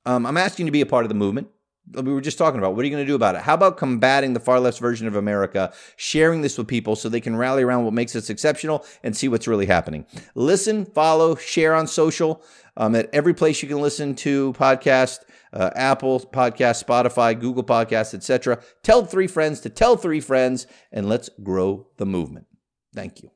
um, 0.06 0.26
I'm 0.26 0.38
asking 0.38 0.66
you 0.66 0.70
to 0.70 0.74
be 0.74 0.82
a 0.82 0.88
part 0.88 1.06
of 1.06 1.10
the 1.10 1.16
movement. 1.16 1.50
we 1.94 2.12
were 2.12 2.22
just 2.22 2.40
talking 2.40 2.58
about. 2.58 2.76
What 2.76 2.82
are 2.82 2.88
you 2.88 2.92
going 2.92 3.06
to 3.06 3.08
do 3.08 3.16
about 3.16 3.36
it? 3.36 3.42
How 3.42 3.54
about 3.54 3.78
combating 3.78 4.34
the 4.34 4.40
far 4.40 4.60
left 4.60 4.80
version 4.80 5.08
of 5.08 5.16
America, 5.16 5.72
sharing 5.98 6.42
this 6.42 6.58
with 6.58 6.68
people 6.68 6.96
so 6.96 7.10
they 7.10 7.22
can 7.22 7.36
rally 7.36 7.62
around 7.62 7.86
what 7.86 7.94
makes 7.94 8.16
us 8.16 8.32
exceptional 8.32 8.84
and 9.04 9.16
see 9.16 9.28
what's 9.28 9.48
really 9.48 9.68
happening? 9.68 10.06
Listen, 10.34 10.86
follow, 10.86 11.36
share 11.36 11.76
on 11.76 11.86
social 11.86 12.44
um, 12.78 12.96
at 12.96 13.08
every 13.14 13.36
place 13.36 13.62
you 13.62 13.70
can 13.70 13.82
listen 13.82 14.16
to 14.16 14.54
podcast. 14.54 15.20
Uh, 15.54 15.70
Apple 15.76 16.20
Podcast, 16.20 16.84
Spotify, 16.84 17.40
Google 17.40 17.64
Podcasts, 17.64 18.14
etc. 18.14 18.62
Tell 18.84 19.06
three 19.06 19.28
friends 19.28 19.62
to 19.62 19.70
tell 19.70 19.96
three 19.96 20.20
friends, 20.20 20.68
and 20.92 21.08
let's 21.08 21.30
grow 21.44 21.88
the 21.96 22.06
movement. 22.06 22.48
Thank 22.94 23.24
you. 23.24 23.32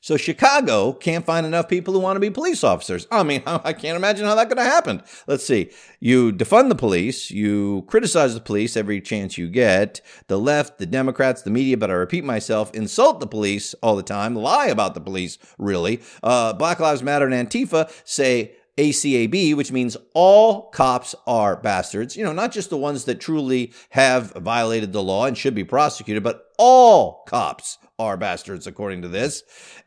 So 0.00 0.16
Chicago 0.16 0.92
can't 0.92 1.26
find 1.26 1.44
enough 1.44 1.68
people 1.68 1.92
who 1.92 2.00
want 2.00 2.16
to 2.16 2.20
be 2.20 2.30
police 2.30 2.62
officers. 2.62 3.06
I 3.10 3.22
mean, 3.24 3.42
I 3.46 3.72
can't 3.72 3.96
imagine 3.96 4.26
how 4.26 4.34
that 4.36 4.48
could 4.48 4.58
have 4.58 4.66
happened. 4.66 5.02
Let's 5.26 5.44
see. 5.44 5.70
You 6.00 6.32
defund 6.32 6.68
the 6.68 6.74
police, 6.74 7.30
you 7.30 7.84
criticize 7.88 8.34
the 8.34 8.40
police 8.40 8.76
every 8.76 9.00
chance 9.00 9.36
you 9.36 9.48
get. 9.48 10.00
The 10.28 10.38
left, 10.38 10.78
the 10.78 10.86
Democrats, 10.86 11.42
the 11.42 11.50
media, 11.50 11.76
but 11.76 11.90
I 11.90 11.94
repeat 11.94 12.24
myself, 12.24 12.72
insult 12.74 13.20
the 13.20 13.26
police 13.26 13.74
all 13.82 13.96
the 13.96 14.02
time, 14.02 14.36
lie 14.36 14.66
about 14.66 14.94
the 14.94 15.00
police, 15.00 15.38
really. 15.58 16.00
Uh, 16.22 16.52
Black 16.52 16.78
Lives 16.78 17.02
Matter 17.02 17.26
and 17.26 17.48
Antifa 17.48 17.90
say 18.04 18.52
ACAB, 18.76 19.56
which 19.56 19.72
means 19.72 19.96
all 20.14 20.70
cops 20.70 21.14
are 21.26 21.56
bastards. 21.56 22.16
You 22.16 22.22
know, 22.22 22.32
not 22.32 22.52
just 22.52 22.70
the 22.70 22.76
ones 22.76 23.04
that 23.06 23.20
truly 23.20 23.72
have 23.90 24.32
violated 24.34 24.92
the 24.92 25.02
law 25.02 25.26
and 25.26 25.36
should 25.36 25.56
be 25.56 25.64
prosecuted, 25.64 26.22
but 26.22 26.46
all 26.56 27.24
cops 27.26 27.78
are 27.98 28.16
bastards, 28.16 28.66
according 28.66 29.02
to 29.02 29.08
this, 29.08 29.42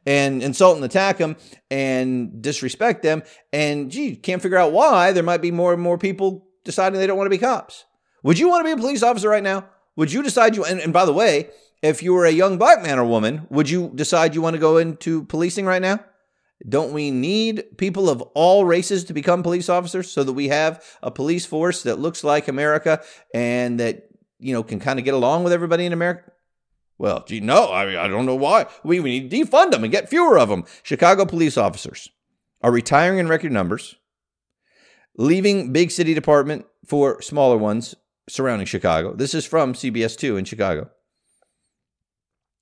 and 0.06 0.44
insult 0.44 0.76
and 0.76 0.86
attack 0.86 1.18
them 1.18 1.36
and 1.70 2.42
disrespect 2.42 3.04
them. 3.04 3.24
And 3.54 3.90
gee, 3.90 4.16
can't 4.16 4.42
figure 4.42 4.58
out 4.58 4.74
why 4.74 5.12
there 5.12 5.24
might 5.24 5.42
be 5.42 5.52
more 5.52 5.74
and 5.74 5.82
more 5.82 5.98
people 5.98 6.48
deciding 6.66 7.00
they 7.00 7.08
don't 7.08 7.18
want 7.18 7.28
to 7.28 7.38
be 7.38 7.38
cops. 7.38 7.86
Would 8.24 8.38
you 8.38 8.50
want 8.50 8.66
to 8.66 8.76
be 8.76 8.80
a 8.80 8.84
police 8.84 9.04
officer 9.04 9.30
right 9.30 9.44
now? 9.44 9.68
Would 9.96 10.12
you 10.12 10.24
decide 10.24 10.56
you, 10.56 10.64
and, 10.64 10.80
and 10.80 10.94
by 10.94 11.06
the 11.06 11.14
way, 11.14 11.50
if 11.82 12.04
you 12.04 12.14
were 12.14 12.26
a 12.26 12.32
young 12.32 12.58
black 12.58 12.84
man 12.84 13.00
or 13.00 13.06
woman, 13.06 13.48
would 13.50 13.70
you 13.70 13.92
decide 13.96 14.36
you 14.36 14.42
want 14.42 14.56
to 14.56 14.60
go 14.60 14.78
into 14.78 15.26
policing 15.26 15.66
right 15.66 15.82
now? 15.82 16.00
Don't 16.68 16.94
we 16.94 17.10
need 17.10 17.78
people 17.78 18.10
of 18.10 18.22
all 18.36 18.66
races 18.66 19.04
to 19.06 19.14
become 19.14 19.42
police 19.42 19.68
officers 19.68 20.12
so 20.12 20.24
that 20.24 20.34
we 20.34 20.50
have 20.50 20.84
a 21.02 21.10
police 21.10 21.46
force 21.46 21.82
that 21.84 21.98
looks 22.00 22.24
like 22.24 22.48
America 22.48 23.02
and 23.34 23.80
that, 23.80 24.10
you 24.38 24.54
know, 24.54 24.62
can 24.62 24.80
kind 24.80 25.00
of 25.00 25.06
get 25.06 25.16
along 25.16 25.44
with 25.44 25.54
everybody 25.54 25.88
in 25.88 25.94
America? 25.94 26.32
Well, 27.02 27.26
gee, 27.28 27.40
no, 27.40 27.74
I 27.74 27.88
mean, 27.88 27.96
I 27.96 28.08
don't 28.08 28.28
know 28.28 28.36
why. 28.36 28.68
We, 28.84 29.00
we 29.00 29.20
need 29.20 29.32
to 29.32 29.36
defund 29.36 29.72
them 29.72 29.84
and 29.84 29.92
get 29.92 30.08
fewer 30.08 30.38
of 30.38 30.50
them. 30.50 30.66
Chicago 30.84 31.26
police 31.26 31.58
officers 31.58 32.12
are 32.62 32.72
retiring 32.72 33.18
in 33.18 33.28
record 33.28 33.52
numbers, 33.52 33.96
leaving 35.18 35.74
big 35.74 35.90
city 35.90 36.14
department 36.14 36.68
for 36.86 37.20
smaller 37.20 37.58
ones 37.58 37.96
surrounding 38.30 38.68
Chicago. 38.68 39.16
This 39.16 39.34
is 39.34 39.48
from 39.48 39.74
CBS 39.74 40.16
2 40.16 40.38
in 40.38 40.46
Chicago. 40.46 40.92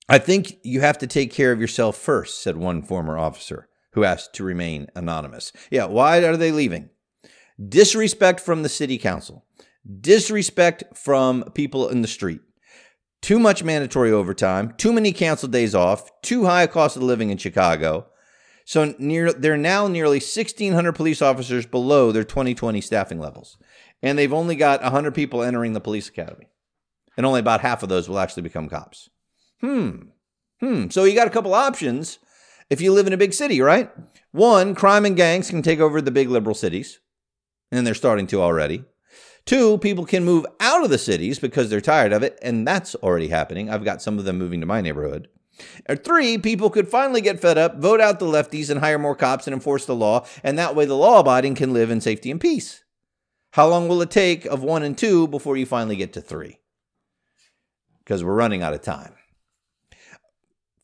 I 0.08 0.16
think 0.16 0.56
you 0.62 0.80
have 0.80 0.96
to 0.98 1.06
take 1.06 1.30
care 1.30 1.52
of 1.52 1.60
yourself 1.60 1.98
first, 1.98 2.42
said 2.42 2.56
one 2.56 2.80
former 2.80 3.18
officer 3.18 3.68
who 3.92 4.04
asked 4.04 4.32
to 4.36 4.42
remain 4.42 4.86
anonymous. 4.96 5.52
Yeah, 5.70 5.84
why 5.84 6.24
are 6.24 6.38
they 6.38 6.50
leaving? 6.50 6.88
Disrespect 7.62 8.40
from 8.40 8.62
the 8.62 8.70
city 8.70 8.96
council, 8.96 9.44
disrespect 10.00 10.96
from 10.96 11.42
people 11.52 11.90
in 11.90 12.00
the 12.00 12.08
street 12.08 12.40
too 13.22 13.38
much 13.38 13.62
mandatory 13.62 14.10
overtime, 14.10 14.74
too 14.76 14.92
many 14.92 15.12
canceled 15.12 15.52
days 15.52 15.74
off, 15.74 16.10
too 16.22 16.44
high 16.44 16.62
a 16.62 16.68
cost 16.68 16.96
of 16.96 17.02
living 17.02 17.30
in 17.30 17.38
Chicago. 17.38 18.06
So 18.64 18.94
near, 18.98 19.32
they're 19.32 19.56
now 19.56 19.88
nearly 19.88 20.18
1,600 20.18 20.92
police 20.92 21.20
officers 21.20 21.66
below 21.66 22.12
their 22.12 22.24
2020 22.24 22.80
staffing 22.80 23.18
levels. 23.18 23.58
And 24.02 24.18
they've 24.18 24.32
only 24.32 24.56
got 24.56 24.82
100 24.82 25.14
people 25.14 25.42
entering 25.42 25.72
the 25.72 25.80
police 25.80 26.08
academy. 26.08 26.48
And 27.16 27.26
only 27.26 27.40
about 27.40 27.60
half 27.60 27.82
of 27.82 27.88
those 27.88 28.08
will 28.08 28.18
actually 28.18 28.44
become 28.44 28.68
cops. 28.68 29.10
Hmm. 29.60 30.10
Hmm. 30.60 30.88
So 30.88 31.04
you 31.04 31.14
got 31.14 31.26
a 31.26 31.30
couple 31.30 31.52
options 31.52 32.18
if 32.70 32.80
you 32.80 32.92
live 32.92 33.06
in 33.06 33.12
a 33.12 33.18
big 33.18 33.34
city, 33.34 33.60
right? 33.60 33.90
One, 34.30 34.74
crime 34.74 35.04
and 35.04 35.16
gangs 35.16 35.50
can 35.50 35.62
take 35.62 35.80
over 35.80 36.00
the 36.00 36.10
big 36.10 36.30
liberal 36.30 36.54
cities. 36.54 37.00
And 37.72 37.86
they're 37.86 37.94
starting 37.94 38.26
to 38.28 38.40
already. 38.40 38.84
Two, 39.46 39.78
people 39.78 40.04
can 40.04 40.24
move 40.24 40.46
out 40.60 40.84
of 40.84 40.90
the 40.90 40.98
cities 40.98 41.38
because 41.38 41.70
they're 41.70 41.80
tired 41.80 42.12
of 42.12 42.22
it, 42.22 42.38
and 42.42 42.66
that's 42.66 42.94
already 42.96 43.28
happening. 43.28 43.68
I've 43.68 43.84
got 43.84 44.02
some 44.02 44.18
of 44.18 44.24
them 44.24 44.38
moving 44.38 44.60
to 44.60 44.66
my 44.66 44.80
neighborhood. 44.80 45.28
Or 45.88 45.96
three, 45.96 46.38
people 46.38 46.70
could 46.70 46.88
finally 46.88 47.20
get 47.20 47.40
fed 47.40 47.58
up, 47.58 47.78
vote 47.78 48.00
out 48.00 48.18
the 48.18 48.26
lefties, 48.26 48.70
and 48.70 48.80
hire 48.80 48.98
more 48.98 49.16
cops 49.16 49.46
and 49.46 49.54
enforce 49.54 49.86
the 49.86 49.94
law, 49.94 50.24
and 50.42 50.58
that 50.58 50.74
way 50.74 50.84
the 50.84 50.96
law 50.96 51.20
abiding 51.20 51.54
can 51.54 51.72
live 51.72 51.90
in 51.90 52.00
safety 52.00 52.30
and 52.30 52.40
peace. 52.40 52.84
How 53.52 53.66
long 53.66 53.88
will 53.88 54.00
it 54.02 54.10
take 54.10 54.44
of 54.46 54.62
one 54.62 54.82
and 54.82 54.96
two 54.96 55.26
before 55.26 55.56
you 55.56 55.66
finally 55.66 55.96
get 55.96 56.12
to 56.12 56.20
three? 56.20 56.60
Because 57.98 58.22
we're 58.22 58.34
running 58.34 58.62
out 58.62 58.74
of 58.74 58.82
time. 58.82 59.14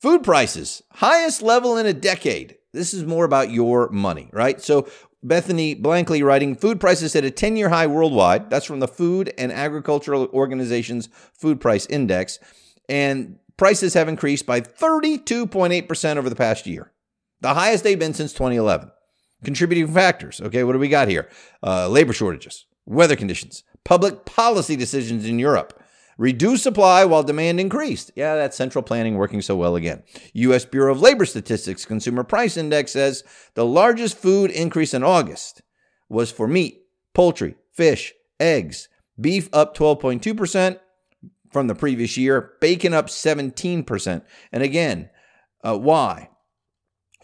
Food 0.01 0.25
prices, 0.25 0.83
highest 0.93 1.43
level 1.43 1.77
in 1.77 1.87
a 1.87 1.95
decade. 1.95 2.57
This 2.73 2.93
is 2.93 3.05
more 3.05 3.25
about 3.25 3.51
your 3.51 3.89
money, 3.89 4.29
right? 4.33 4.61
So 4.61 4.89
Bethany 5.27 5.75
Blankley 5.75 6.23
writing 6.25 6.55
Food 6.55 6.79
prices 6.81 7.13
hit 7.13 7.25
a 7.25 7.31
10 7.31 7.57
year 7.57 7.69
high 7.69 7.87
worldwide. 7.87 8.51
That's 8.51 8.67
from 8.67 8.81
the 8.81 8.89
Food 8.89 9.33
and 9.37 9.53
Agricultural 9.53 10.29
Organization's 10.33 11.09
Food 11.35 11.61
Price 11.61 11.87
Index. 11.87 12.39
And 12.89 13.39
prices 13.57 13.95
have 13.95 14.09
increased 14.09 14.47
by 14.47 14.61
32.8% 14.61 16.17
over 16.17 16.31
the 16.31 16.37
past 16.37 16.67
year, 16.67 16.93
the 17.41 17.55
highest 17.55 17.85
they've 17.85 17.99
been 17.99 18.15
since 18.15 18.33
2011. 18.33 18.91
Contributing 19.45 19.93
factors. 19.93 20.41
Okay, 20.41 20.65
what 20.65 20.73
do 20.73 20.79
we 20.79 20.89
got 20.89 21.09
here? 21.09 21.29
Uh, 21.63 21.89
labor 21.89 22.13
shortages, 22.13 22.67
weather 22.87 23.17
conditions, 23.17 23.65
public 23.85 24.25
policy 24.25 24.77
decisions 24.77 25.27
in 25.27 25.39
Europe, 25.39 25.83
Reduce 26.19 26.63
supply 26.63 27.05
while 27.05 27.23
demand 27.23 27.61
increased. 27.61 28.11
Yeah, 28.17 28.37
that's 28.37 28.57
central 28.57 28.83
planning 28.83 29.17
working 29.17 29.43
so 29.43 29.55
well 29.55 29.77
again. 29.77 30.03
U.S. 30.33 30.65
Bureau 30.65 30.93
of 30.93 31.01
Labor 31.01 31.27
Statistics 31.27 31.85
Consumer 31.85 32.25
Price 32.25 32.57
Index 32.57 32.93
says 32.93 33.23
the 33.55 33.67
largest 33.67 34.17
food 34.17 34.51
increase 34.51 34.95
in 34.95 35.03
August 35.03 35.63
was 36.09 36.31
for 36.31 36.49
meat, 36.49 36.83
poultry, 37.13 37.57
fish, 37.73 38.15
eggs, 38.41 38.89
beef 39.21 39.51
up 39.53 39.77
12.2% 39.77 40.79
from 41.51 41.67
the 41.67 41.75
previous 41.75 42.17
year, 42.17 42.53
bacon 42.61 42.95
up 42.95 43.09
17%. 43.09 44.23
And 44.53 44.63
again, 44.63 45.11
uh, 45.63 45.77
why? 45.77 46.31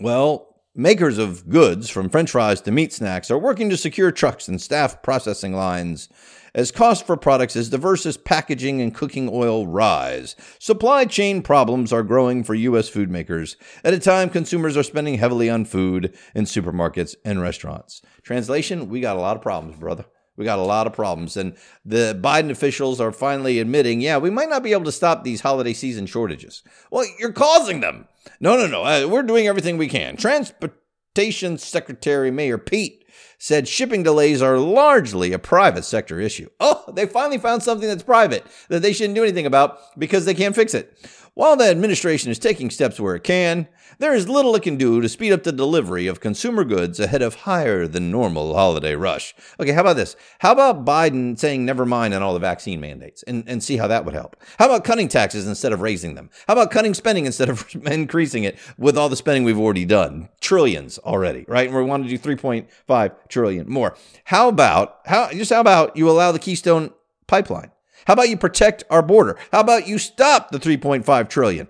Well, 0.00 0.51
Makers 0.74 1.18
of 1.18 1.50
goods, 1.50 1.90
from 1.90 2.08
french 2.08 2.30
fries 2.30 2.62
to 2.62 2.70
meat 2.70 2.94
snacks, 2.94 3.30
are 3.30 3.36
working 3.36 3.68
to 3.68 3.76
secure 3.76 4.10
trucks 4.10 4.48
and 4.48 4.58
staff 4.58 5.02
processing 5.02 5.52
lines 5.52 6.08
as 6.54 6.70
costs 6.70 7.06
for 7.06 7.14
products 7.14 7.56
as 7.56 7.68
diverse 7.68 8.06
as 8.06 8.16
packaging 8.16 8.80
and 8.80 8.94
cooking 8.94 9.28
oil 9.30 9.66
rise. 9.66 10.34
Supply 10.58 11.04
chain 11.04 11.42
problems 11.42 11.92
are 11.92 12.02
growing 12.02 12.42
for 12.42 12.54
U.S. 12.54 12.88
food 12.88 13.10
makers 13.10 13.58
at 13.84 13.92
a 13.92 13.98
time 13.98 14.30
consumers 14.30 14.74
are 14.74 14.82
spending 14.82 15.18
heavily 15.18 15.50
on 15.50 15.66
food 15.66 16.16
in 16.34 16.44
supermarkets 16.44 17.16
and 17.22 17.42
restaurants. 17.42 18.00
Translation 18.22 18.88
We 18.88 19.02
got 19.02 19.16
a 19.16 19.20
lot 19.20 19.36
of 19.36 19.42
problems, 19.42 19.76
brother. 19.76 20.06
We 20.38 20.46
got 20.46 20.58
a 20.58 20.62
lot 20.62 20.86
of 20.86 20.94
problems. 20.94 21.36
And 21.36 21.54
the 21.84 22.18
Biden 22.18 22.50
officials 22.50 22.98
are 22.98 23.12
finally 23.12 23.58
admitting, 23.58 24.00
yeah, 24.00 24.16
we 24.16 24.30
might 24.30 24.48
not 24.48 24.62
be 24.62 24.72
able 24.72 24.84
to 24.84 24.92
stop 24.92 25.22
these 25.22 25.42
holiday 25.42 25.74
season 25.74 26.06
shortages. 26.06 26.62
Well, 26.90 27.04
you're 27.18 27.32
causing 27.32 27.80
them. 27.80 28.08
No, 28.40 28.56
no, 28.56 28.66
no. 28.66 28.82
Uh, 28.82 29.08
we're 29.08 29.22
doing 29.22 29.46
everything 29.46 29.78
we 29.78 29.88
can. 29.88 30.16
Transportation 30.16 31.58
Secretary 31.58 32.30
Mayor 32.30 32.58
Pete 32.58 33.04
said 33.38 33.66
shipping 33.66 34.02
delays 34.02 34.40
are 34.40 34.58
largely 34.58 35.32
a 35.32 35.38
private 35.38 35.84
sector 35.84 36.20
issue. 36.20 36.48
Oh, 36.60 36.84
they 36.92 37.06
finally 37.06 37.38
found 37.38 37.62
something 37.62 37.88
that's 37.88 38.04
private 38.04 38.46
that 38.68 38.82
they 38.82 38.92
shouldn't 38.92 39.16
do 39.16 39.24
anything 39.24 39.46
about 39.46 39.78
because 39.98 40.24
they 40.24 40.34
can't 40.34 40.54
fix 40.54 40.74
it. 40.74 40.96
While 41.34 41.56
the 41.56 41.64
administration 41.64 42.30
is 42.30 42.38
taking 42.38 42.68
steps 42.68 43.00
where 43.00 43.14
it 43.14 43.24
can, 43.24 43.66
there 43.98 44.12
is 44.12 44.28
little 44.28 44.54
it 44.54 44.62
can 44.62 44.76
do 44.76 45.00
to 45.00 45.08
speed 45.08 45.32
up 45.32 45.44
the 45.44 45.52
delivery 45.52 46.06
of 46.06 46.20
consumer 46.20 46.62
goods 46.62 47.00
ahead 47.00 47.22
of 47.22 47.36
higher 47.36 47.86
than 47.86 48.10
normal 48.10 48.54
holiday 48.54 48.94
rush. 48.94 49.34
Okay, 49.58 49.72
how 49.72 49.80
about 49.80 49.96
this? 49.96 50.14
How 50.40 50.52
about 50.52 50.84
Biden 50.84 51.38
saying 51.38 51.64
never 51.64 51.86
mind 51.86 52.12
on 52.12 52.22
all 52.22 52.34
the 52.34 52.38
vaccine 52.38 52.82
mandates 52.82 53.22
and, 53.22 53.44
and 53.46 53.64
see 53.64 53.78
how 53.78 53.86
that 53.86 54.04
would 54.04 54.12
help? 54.12 54.36
How 54.58 54.66
about 54.66 54.84
cutting 54.84 55.08
taxes 55.08 55.46
instead 55.46 55.72
of 55.72 55.80
raising 55.80 56.16
them? 56.16 56.28
How 56.46 56.52
about 56.52 56.70
cutting 56.70 56.92
spending 56.92 57.24
instead 57.24 57.48
of 57.48 57.66
increasing 57.86 58.44
it 58.44 58.58
with 58.76 58.98
all 58.98 59.08
the 59.08 59.16
spending 59.16 59.42
we've 59.42 59.58
already 59.58 59.86
done? 59.86 60.28
Trillions 60.42 60.98
already, 60.98 61.46
right? 61.48 61.66
And 61.66 61.74
we 61.74 61.82
want 61.82 62.04
to 62.04 62.10
do 62.10 62.18
3.5 62.18 63.14
trillion 63.30 63.70
more. 63.70 63.96
How 64.24 64.50
about 64.50 64.98
how 65.06 65.30
just 65.30 65.50
how 65.50 65.62
about 65.62 65.96
you 65.96 66.10
allow 66.10 66.30
the 66.30 66.38
Keystone 66.38 66.90
pipeline? 67.26 67.70
How 68.06 68.14
about 68.14 68.28
you 68.28 68.36
protect 68.36 68.84
our 68.90 69.02
border? 69.02 69.38
How 69.52 69.60
about 69.60 69.86
you 69.86 69.98
stop 69.98 70.50
the 70.50 70.58
3.5 70.58 71.28
trillion? 71.28 71.68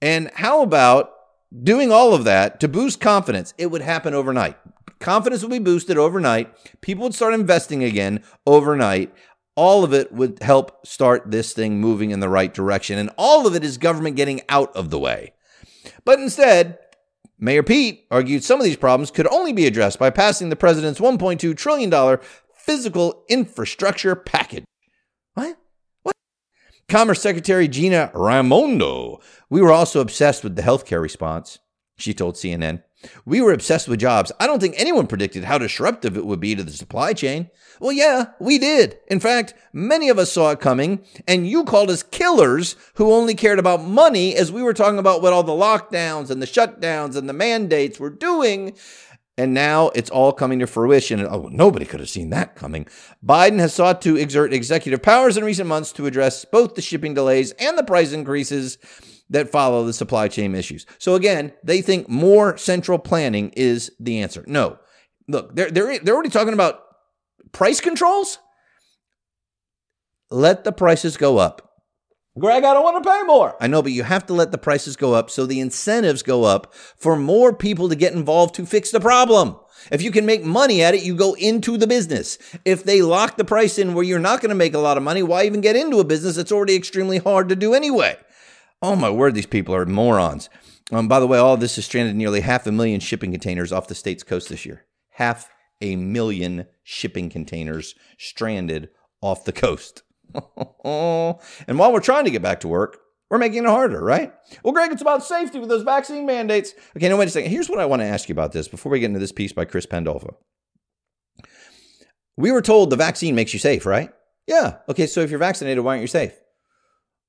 And 0.00 0.30
how 0.34 0.62
about 0.62 1.12
doing 1.62 1.92
all 1.92 2.14
of 2.14 2.24
that 2.24 2.60
to 2.60 2.68
boost 2.68 3.00
confidence? 3.00 3.54
It 3.58 3.66
would 3.66 3.82
happen 3.82 4.14
overnight. 4.14 4.56
Confidence 4.98 5.42
would 5.42 5.50
be 5.50 5.58
boosted 5.58 5.98
overnight. 5.98 6.52
People 6.80 7.04
would 7.04 7.14
start 7.14 7.34
investing 7.34 7.84
again 7.84 8.22
overnight. 8.46 9.14
All 9.54 9.84
of 9.84 9.92
it 9.92 10.12
would 10.12 10.42
help 10.42 10.86
start 10.86 11.30
this 11.30 11.52
thing 11.52 11.80
moving 11.80 12.10
in 12.10 12.20
the 12.20 12.28
right 12.28 12.52
direction. 12.52 12.98
And 12.98 13.10
all 13.18 13.46
of 13.46 13.54
it 13.54 13.64
is 13.64 13.78
government 13.78 14.16
getting 14.16 14.40
out 14.48 14.74
of 14.74 14.90
the 14.90 14.98
way. 14.98 15.34
But 16.04 16.20
instead, 16.20 16.78
Mayor 17.38 17.62
Pete 17.62 18.06
argued 18.10 18.44
some 18.44 18.60
of 18.60 18.64
these 18.64 18.76
problems 18.76 19.10
could 19.10 19.26
only 19.26 19.52
be 19.52 19.66
addressed 19.66 19.98
by 19.98 20.10
passing 20.10 20.48
the 20.48 20.56
president's 20.56 21.00
$1.2 21.00 21.56
trillion 21.56 22.18
physical 22.54 23.24
infrastructure 23.28 24.14
package. 24.14 24.64
Commerce 26.92 27.22
Secretary 27.22 27.68
Gina 27.68 28.10
Raimondo. 28.12 29.18
We 29.48 29.62
were 29.62 29.72
also 29.72 30.02
obsessed 30.02 30.44
with 30.44 30.56
the 30.56 30.62
healthcare 30.62 31.00
response, 31.00 31.58
she 31.96 32.12
told 32.12 32.34
CNN. 32.34 32.82
We 33.24 33.40
were 33.40 33.54
obsessed 33.54 33.88
with 33.88 33.98
jobs. 33.98 34.30
I 34.38 34.46
don't 34.46 34.60
think 34.60 34.74
anyone 34.76 35.06
predicted 35.06 35.44
how 35.44 35.56
disruptive 35.56 36.18
it 36.18 36.26
would 36.26 36.38
be 36.38 36.54
to 36.54 36.62
the 36.62 36.70
supply 36.70 37.14
chain. 37.14 37.48
Well, 37.80 37.92
yeah, 37.92 38.26
we 38.38 38.58
did. 38.58 38.98
In 39.08 39.20
fact, 39.20 39.54
many 39.72 40.10
of 40.10 40.18
us 40.18 40.30
saw 40.30 40.50
it 40.50 40.60
coming, 40.60 41.02
and 41.26 41.48
you 41.48 41.64
called 41.64 41.88
us 41.88 42.02
killers 42.02 42.76
who 42.96 43.10
only 43.10 43.34
cared 43.34 43.58
about 43.58 43.82
money 43.82 44.36
as 44.36 44.52
we 44.52 44.62
were 44.62 44.74
talking 44.74 44.98
about 44.98 45.22
what 45.22 45.32
all 45.32 45.42
the 45.42 45.52
lockdowns 45.52 46.28
and 46.28 46.42
the 46.42 46.46
shutdowns 46.46 47.16
and 47.16 47.26
the 47.26 47.32
mandates 47.32 47.98
were 47.98 48.10
doing. 48.10 48.76
And 49.38 49.54
now 49.54 49.88
it's 49.94 50.10
all 50.10 50.32
coming 50.32 50.58
to 50.58 50.66
fruition. 50.66 51.26
Oh, 51.26 51.48
nobody 51.50 51.86
could 51.86 52.00
have 52.00 52.10
seen 52.10 52.30
that 52.30 52.54
coming. 52.54 52.86
Biden 53.24 53.58
has 53.60 53.72
sought 53.72 54.02
to 54.02 54.16
exert 54.16 54.52
executive 54.52 55.02
powers 55.02 55.38
in 55.38 55.44
recent 55.44 55.68
months 55.68 55.90
to 55.92 56.06
address 56.06 56.44
both 56.44 56.74
the 56.74 56.82
shipping 56.82 57.14
delays 57.14 57.52
and 57.52 57.78
the 57.78 57.82
price 57.82 58.12
increases 58.12 58.76
that 59.30 59.50
follow 59.50 59.84
the 59.84 59.94
supply 59.94 60.28
chain 60.28 60.54
issues. 60.54 60.84
So 60.98 61.14
again, 61.14 61.54
they 61.64 61.80
think 61.80 62.08
more 62.10 62.58
central 62.58 62.98
planning 62.98 63.50
is 63.56 63.90
the 63.98 64.20
answer. 64.20 64.44
No. 64.46 64.78
Look, 65.28 65.56
they're, 65.56 65.70
they're, 65.70 65.98
they're 65.98 66.14
already 66.14 66.28
talking 66.28 66.52
about 66.52 66.82
price 67.52 67.80
controls. 67.80 68.38
Let 70.30 70.64
the 70.64 70.72
prices 70.72 71.16
go 71.16 71.38
up. 71.38 71.71
Greg, 72.38 72.64
I 72.64 72.72
don't 72.72 72.82
want 72.82 73.04
to 73.04 73.10
pay 73.10 73.22
more. 73.24 73.56
I 73.60 73.66
know, 73.66 73.82
but 73.82 73.92
you 73.92 74.04
have 74.04 74.24
to 74.26 74.32
let 74.32 74.52
the 74.52 74.58
prices 74.58 74.96
go 74.96 75.12
up 75.12 75.28
so 75.28 75.44
the 75.44 75.60
incentives 75.60 76.22
go 76.22 76.44
up 76.44 76.72
for 76.96 77.14
more 77.14 77.52
people 77.52 77.90
to 77.90 77.94
get 77.94 78.14
involved 78.14 78.54
to 78.54 78.64
fix 78.64 78.90
the 78.90 79.00
problem. 79.00 79.56
If 79.90 80.00
you 80.00 80.10
can 80.10 80.24
make 80.24 80.42
money 80.42 80.82
at 80.82 80.94
it, 80.94 81.02
you 81.02 81.14
go 81.14 81.34
into 81.34 81.76
the 81.76 81.86
business. 81.86 82.38
If 82.64 82.84
they 82.84 83.02
lock 83.02 83.36
the 83.36 83.44
price 83.44 83.78
in 83.78 83.92
where 83.92 84.04
you're 84.04 84.18
not 84.18 84.40
going 84.40 84.48
to 84.48 84.54
make 84.54 84.72
a 84.72 84.78
lot 84.78 84.96
of 84.96 85.02
money, 85.02 85.22
why 85.22 85.44
even 85.44 85.60
get 85.60 85.76
into 85.76 86.00
a 86.00 86.04
business 86.04 86.36
that's 86.36 86.52
already 86.52 86.74
extremely 86.74 87.18
hard 87.18 87.50
to 87.50 87.56
do 87.56 87.74
anyway? 87.74 88.16
Oh 88.80 88.96
my 88.96 89.10
word, 89.10 89.34
these 89.34 89.44
people 89.44 89.74
are 89.74 89.84
morons. 89.84 90.48
Um, 90.90 91.08
by 91.08 91.20
the 91.20 91.26
way, 91.26 91.38
all 91.38 91.58
this 91.58 91.76
has 91.76 91.84
stranded 91.84 92.16
nearly 92.16 92.40
half 92.40 92.66
a 92.66 92.72
million 92.72 93.00
shipping 93.00 93.32
containers 93.32 93.72
off 93.72 93.88
the 93.88 93.94
state's 93.94 94.22
coast 94.22 94.48
this 94.48 94.64
year. 94.64 94.86
Half 95.10 95.50
a 95.82 95.96
million 95.96 96.66
shipping 96.82 97.28
containers 97.28 97.94
stranded 98.16 98.88
off 99.20 99.44
the 99.44 99.52
coast. 99.52 100.02
and 100.84 101.78
while 101.78 101.92
we're 101.92 102.00
trying 102.00 102.24
to 102.24 102.30
get 102.30 102.42
back 102.42 102.60
to 102.60 102.68
work, 102.68 102.98
we're 103.30 103.38
making 103.38 103.64
it 103.64 103.68
harder, 103.68 104.02
right? 104.02 104.32
Well, 104.62 104.74
Greg, 104.74 104.92
it's 104.92 105.00
about 105.00 105.24
safety 105.24 105.58
with 105.58 105.68
those 105.68 105.82
vaccine 105.82 106.26
mandates. 106.26 106.74
Okay, 106.96 107.08
now 107.08 107.16
wait 107.16 107.28
a 107.28 107.30
second. 107.30 107.50
Here's 107.50 107.70
what 107.70 107.78
I 107.78 107.86
want 107.86 108.00
to 108.02 108.06
ask 108.06 108.28
you 108.28 108.34
about 108.34 108.52
this 108.52 108.68
before 108.68 108.92
we 108.92 109.00
get 109.00 109.06
into 109.06 109.20
this 109.20 109.32
piece 109.32 109.52
by 109.52 109.64
Chris 109.64 109.86
Pandolfo. 109.86 110.36
We 112.36 112.52
were 112.52 112.62
told 112.62 112.90
the 112.90 112.96
vaccine 112.96 113.34
makes 113.34 113.52
you 113.52 113.58
safe, 113.58 113.86
right? 113.86 114.10
Yeah. 114.46 114.78
Okay, 114.88 115.06
so 115.06 115.20
if 115.20 115.30
you're 115.30 115.38
vaccinated, 115.38 115.82
why 115.82 115.92
aren't 115.92 116.02
you 116.02 116.08
safe? 116.08 116.34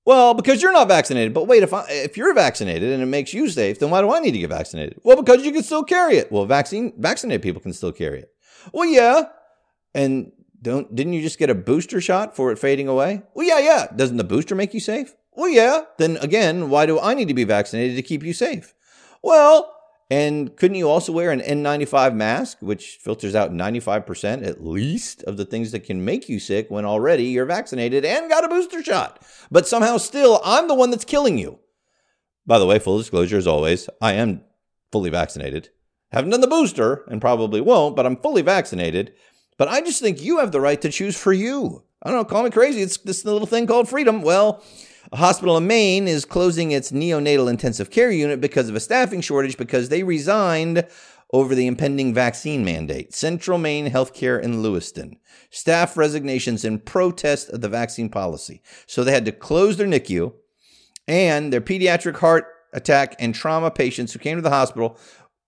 Well, 0.06 0.34
because 0.34 0.62
you're 0.62 0.74
not 0.74 0.90
vaccinated. 0.90 1.34
But 1.34 1.48
wait, 1.48 1.64
if 1.64 1.74
I, 1.74 1.86
if 1.90 2.18
you're 2.18 2.34
vaccinated 2.34 2.92
and 2.92 3.02
it 3.02 3.08
makes 3.08 3.34
you 3.34 3.50
safe, 3.50 3.80
then 3.80 3.90
why 3.90 4.02
do 4.02 4.14
I 4.14 4.20
need 4.20 4.32
to 4.32 4.40
get 4.40 4.50
vaccinated? 4.50 5.00
Well, 5.04 5.22
because 5.22 5.46
you 5.46 5.52
can 5.52 5.64
still 5.64 5.84
carry 5.84 6.18
it. 6.18 6.32
Well, 6.32 6.46
vaccine 6.46 6.94
vaccinated 6.98 7.42
people 7.42 7.62
can 7.62 7.74
still 7.74 7.94
carry 7.94 8.20
it. 8.20 8.30
Well, 8.74 8.86
yeah. 8.86 9.24
And 9.94 10.32
don't 10.64 10.96
didn't 10.96 11.14
you 11.14 11.22
just 11.22 11.38
get 11.38 11.50
a 11.50 11.56
booster 11.56 12.02
shot 12.02 12.36
for 12.36 12.52
it 12.52 12.58
fading 12.58 12.88
away? 12.88 13.22
Well, 13.36 13.48
yeah, 13.48 13.60
yeah. 13.60 13.88
Doesn't 13.96 14.18
the 14.18 14.24
booster 14.24 14.56
make 14.56 14.74
you 14.74 14.80
safe? 14.80 15.14
Well, 15.34 15.50
yeah. 15.50 15.82
Then 15.98 16.18
again, 16.18 16.70
why 16.70 16.86
do 16.86 17.00
I 17.00 17.14
need 17.14 17.28
to 17.28 17.34
be 17.34 17.44
vaccinated 17.44 17.96
to 17.98 18.02
keep 18.02 18.24
you 18.24 18.34
safe? 18.34 18.74
Well, 19.22 19.74
and 20.10 20.56
couldn't 20.56 20.78
you 20.78 20.90
also 20.90 21.12
wear 21.12 21.32
an 21.32 21.40
N95 21.40 22.14
mask, 22.14 22.58
which 22.62 23.00
filters 23.02 23.36
out 23.36 23.52
95% 23.52 24.46
at 24.46 24.64
least 24.64 25.24
of 25.24 25.38
the 25.38 25.46
things 25.46 25.72
that 25.72 25.86
can 25.86 26.06
make 26.06 26.30
you 26.30 26.40
sick 26.40 26.70
when 26.70 26.86
already 26.86 27.26
you're 27.26 27.46
vaccinated 27.46 28.06
and 28.06 28.30
got 28.30 28.44
a 28.44 28.50
booster 28.50 28.84
shot? 28.84 29.24
But 29.50 29.68
somehow 29.68 29.98
still, 29.98 30.42
I'm 30.44 30.68
the 30.68 30.76
one 30.76 30.92
that's 30.92 31.06
killing 31.06 31.38
you. 31.38 31.60
By 32.46 32.60
the 32.60 32.66
way, 32.66 32.80
full 32.80 32.98
disclosure 32.98 33.38
as 33.38 33.48
always, 33.48 33.90
I 34.02 34.14
am 34.14 34.44
fully 34.92 35.10
vaccinated. 35.10 35.70
Haven't 36.12 36.30
done 36.30 36.42
the 36.42 36.48
booster 36.48 37.06
and 37.08 37.20
probably 37.20 37.60
won't, 37.60 37.96
but 37.96 38.06
I'm 38.06 38.18
fully 38.18 38.44
vaccinated. 38.44 39.14
But 39.58 39.68
I 39.68 39.82
just 39.82 40.02
think 40.02 40.22
you 40.22 40.40
have 40.40 40.52
the 40.52 40.62
right 40.62 40.82
to 40.82 40.90
choose 40.90 41.18
for 41.18 41.34
you. 41.34 41.84
I 42.02 42.10
don't 42.10 42.18
know, 42.18 42.26
call 42.26 42.44
me 42.44 42.50
crazy. 42.50 42.82
It's 42.82 42.98
this 42.98 43.24
little 43.24 43.48
thing 43.48 43.68
called 43.68 43.88
freedom. 43.88 44.22
Well, 44.22 44.64
a 45.12 45.18
hospital 45.18 45.58
in 45.58 45.68
Maine 45.68 46.08
is 46.08 46.26
closing 46.26 46.72
its 46.72 46.92
neonatal 46.92 47.50
intensive 47.50 47.90
care 47.90 48.12
unit 48.12 48.42
because 48.42 48.68
of 48.68 48.76
a 48.76 48.80
staffing 48.80 49.22
shortage 49.22 49.58
because 49.58 49.90
they 49.90 50.04
resigned 50.04 50.88
over 51.32 51.56
the 51.56 51.68
impending 51.68 52.14
vaccine 52.14 52.64
mandate. 52.64 53.14
Central 53.14 53.58
Maine 53.58 53.90
Healthcare 53.90 54.42
in 54.42 54.62
Lewiston. 54.62 55.18
Staff 55.50 55.98
resignations 55.98 56.64
in 56.64 56.80
protest 56.80 57.50
of 57.50 57.62
the 57.62 57.70
vaccine 57.70 58.10
policy. 58.10 58.62
So 58.86 59.04
they 59.04 59.12
had 59.12 59.26
to 59.26 59.32
close 59.32 59.78
their 59.78 59.88
NICU 59.88 60.34
and 61.08 61.52
their 61.52 61.62
pediatric 61.62 62.18
heart 62.18 62.48
attack 62.72 63.16
and 63.20 63.34
trauma 63.34 63.72
patients 63.72 64.14
who 64.14 64.20
came 64.20 64.38
to 64.38 64.42
the 64.42 64.50
hospital 64.50 64.98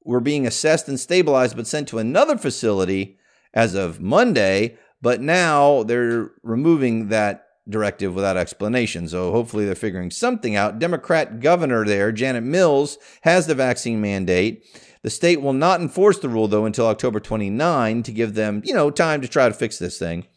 were 0.03 0.19
being 0.19 0.45
assessed 0.45 0.87
and 0.87 0.99
stabilized 0.99 1.55
but 1.55 1.67
sent 1.67 1.87
to 1.87 1.99
another 1.99 2.37
facility 2.37 3.17
as 3.55 3.73
of 3.73 3.99
Monday. 4.01 4.77
But 5.01 5.21
now 5.21 5.83
they're 5.83 6.31
removing 6.43 7.09
that 7.09 7.47
directive 7.67 8.13
without 8.13 8.37
explanation. 8.37 9.07
So 9.07 9.31
hopefully 9.31 9.65
they're 9.65 9.75
figuring 9.75 10.11
something 10.11 10.55
out. 10.55 10.79
Democrat 10.79 11.39
governor 11.39 11.85
there, 11.85 12.11
Janet 12.11 12.43
Mills, 12.43 12.97
has 13.21 13.47
the 13.47 13.55
vaccine 13.55 13.99
mandate. 14.01 14.63
The 15.01 15.09
state 15.09 15.41
will 15.41 15.53
not 15.53 15.81
enforce 15.81 16.19
the 16.19 16.29
rule 16.29 16.47
though 16.47 16.65
until 16.65 16.87
October 16.87 17.19
29 17.19 18.03
to 18.03 18.11
give 18.11 18.33
them, 18.33 18.61
you 18.65 18.73
know, 18.73 18.89
time 18.89 19.21
to 19.21 19.27
try 19.27 19.47
to 19.47 19.53
fix 19.53 19.77
this 19.77 19.97
thing. 19.97 20.27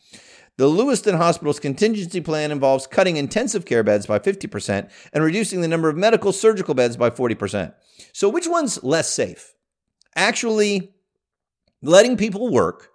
The 0.59 0.67
Lewiston 0.67 1.17
Hospital's 1.17 1.61
contingency 1.61 2.21
plan 2.21 2.51
involves 2.51 2.89
cutting 2.89 3.17
intensive 3.17 3.65
care 3.65 3.85
beds 3.85 4.07
by 4.07 4.19
50% 4.19 4.91
and 5.13 5.25
reducing 5.25 5.61
the 5.61 5.69
number 5.69 5.89
of 5.89 5.97
medical 5.97 6.33
surgical 6.33 6.75
beds 6.75 6.97
by 6.97 7.11
40%. 7.11 7.73
So 8.13 8.29
which 8.29 8.49
one's 8.49 8.83
less 8.83 9.09
safe? 9.09 9.55
Actually 10.17 10.93
letting 11.81 12.17
people 12.17 12.51
work 12.51 12.91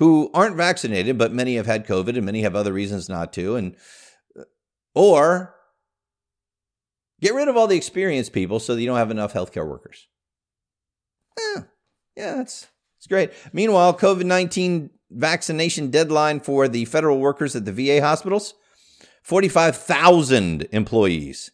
who 0.00 0.30
aren't 0.32 0.56
vaccinated, 0.56 1.18
but 1.18 1.30
many 1.30 1.56
have 1.56 1.66
had 1.66 1.86
COVID 1.86 2.16
and 2.16 2.24
many 2.24 2.40
have 2.40 2.56
other 2.56 2.72
reasons 2.72 3.06
not 3.06 3.34
to, 3.34 3.54
and 3.54 3.76
uh, 4.34 4.44
or 4.94 5.54
get 7.20 7.34
rid 7.34 7.48
of 7.48 7.56
all 7.56 7.66
the 7.66 7.76
experienced 7.76 8.32
people 8.32 8.58
so 8.58 8.74
that 8.74 8.80
you 8.80 8.86
don't 8.86 8.96
have 8.96 9.10
enough 9.10 9.34
healthcare 9.34 9.68
workers. 9.68 10.08
Yeah, 11.38 11.62
yeah, 12.16 12.34
that's 12.36 12.68
it's 12.96 13.06
great. 13.06 13.32
Meanwhile, 13.52 13.98
COVID 13.98 14.24
nineteen 14.24 14.88
vaccination 15.10 15.90
deadline 15.90 16.40
for 16.40 16.66
the 16.66 16.86
federal 16.86 17.18
workers 17.18 17.54
at 17.54 17.66
the 17.66 17.72
VA 17.72 18.00
hospitals, 18.00 18.54
forty 19.22 19.48
five 19.48 19.76
thousand 19.76 20.66
employees 20.72 21.50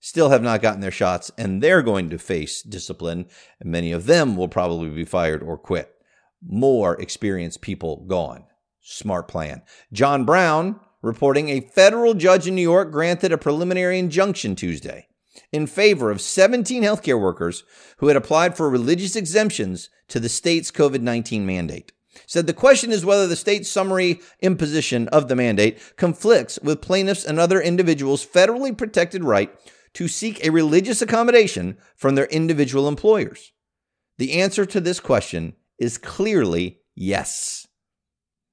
still 0.00 0.30
have 0.30 0.42
not 0.42 0.62
gotten 0.62 0.80
their 0.80 0.90
shots, 0.90 1.30
and 1.36 1.62
they're 1.62 1.82
going 1.82 2.08
to 2.08 2.18
face 2.18 2.62
discipline. 2.62 3.26
And 3.60 3.70
many 3.70 3.92
of 3.92 4.06
them 4.06 4.38
will 4.38 4.48
probably 4.48 4.88
be 4.88 5.04
fired 5.04 5.42
or 5.42 5.58
quit 5.58 5.94
more 6.42 7.00
experienced 7.00 7.60
people 7.60 8.04
gone. 8.06 8.44
Smart 8.80 9.28
plan. 9.28 9.62
John 9.92 10.24
Brown 10.24 10.80
reporting 11.02 11.48
a 11.48 11.60
federal 11.60 12.14
judge 12.14 12.46
in 12.46 12.54
New 12.54 12.62
York 12.62 12.90
granted 12.90 13.32
a 13.32 13.38
preliminary 13.38 13.98
injunction 13.98 14.54
Tuesday 14.54 15.06
in 15.52 15.66
favor 15.66 16.10
of 16.10 16.20
17 16.20 16.82
healthcare 16.82 17.20
workers 17.20 17.64
who 17.98 18.08
had 18.08 18.16
applied 18.16 18.56
for 18.56 18.68
religious 18.68 19.16
exemptions 19.16 19.90
to 20.08 20.20
the 20.20 20.28
state's 20.28 20.70
COVID 20.70 21.00
19 21.00 21.46
mandate. 21.46 21.92
Said 22.26 22.46
the 22.46 22.52
question 22.52 22.90
is 22.90 23.04
whether 23.04 23.26
the 23.26 23.36
state's 23.36 23.70
summary 23.70 24.20
imposition 24.40 25.08
of 25.08 25.28
the 25.28 25.36
mandate 25.36 25.78
conflicts 25.96 26.58
with 26.62 26.82
plaintiffs 26.82 27.24
and 27.24 27.38
other 27.38 27.60
individuals' 27.60 28.26
federally 28.26 28.76
protected 28.76 29.24
right 29.24 29.50
to 29.94 30.08
seek 30.08 30.44
a 30.44 30.50
religious 30.50 31.02
accommodation 31.02 31.76
from 31.96 32.14
their 32.14 32.26
individual 32.26 32.88
employers. 32.88 33.52
The 34.18 34.40
answer 34.40 34.66
to 34.66 34.80
this 34.80 35.00
question 35.00 35.54
is 35.80 35.98
clearly 35.98 36.78
yes. 36.94 37.66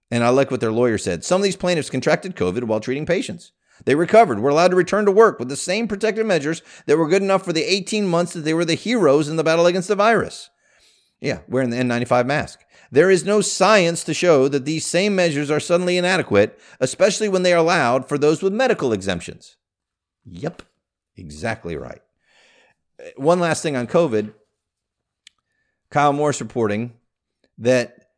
And 0.09 0.23
I 0.23 0.29
like 0.29 0.49
what 0.49 0.61
their 0.61 0.71
lawyer 0.71 0.97
said. 0.97 1.23
Some 1.23 1.41
of 1.41 1.43
these 1.43 1.57
plaintiffs 1.57 1.89
contracted 1.89 2.35
COVID 2.35 2.63
while 2.63 2.79
treating 2.79 3.05
patients. 3.05 3.51
They 3.85 3.93
recovered, 3.93 4.39
were 4.39 4.49
allowed 4.49 4.69
to 4.69 4.75
return 4.75 5.05
to 5.05 5.11
work 5.11 5.37
with 5.37 5.49
the 5.49 5.55
same 5.55 5.87
protective 5.87 6.25
measures 6.25 6.63
that 6.87 6.97
were 6.97 7.07
good 7.07 7.21
enough 7.21 7.43
for 7.45 7.53
the 7.53 7.63
18 7.63 8.07
months 8.07 8.33
that 8.33 8.39
they 8.39 8.53
were 8.53 8.65
the 8.65 8.73
heroes 8.73 9.27
in 9.27 9.35
the 9.35 9.43
battle 9.43 9.67
against 9.67 9.87
the 9.87 9.95
virus. 9.95 10.49
Yeah, 11.19 11.39
wearing 11.47 11.69
the 11.69 11.77
N95 11.77 12.25
mask. 12.25 12.61
There 12.91 13.11
is 13.11 13.25
no 13.25 13.41
science 13.41 14.03
to 14.05 14.13
show 14.13 14.47
that 14.47 14.65
these 14.65 14.85
same 14.85 15.15
measures 15.15 15.51
are 15.51 15.59
suddenly 15.59 15.97
inadequate, 15.97 16.59
especially 16.79 17.27
when 17.27 17.43
they 17.43 17.53
are 17.53 17.57
allowed 17.57 18.07
for 18.07 18.17
those 18.17 18.41
with 18.41 18.53
medical 18.53 18.93
exemptions. 18.93 19.57
Yep, 20.25 20.61
exactly 21.15 21.75
right. 21.75 22.01
Uh, 22.99 23.09
one 23.17 23.39
last 23.39 23.61
thing 23.61 23.75
on 23.75 23.87
COVID. 23.87 24.33
Kyle 25.89 26.13
Morris 26.13 26.41
reporting 26.41 26.93
that 27.57 28.09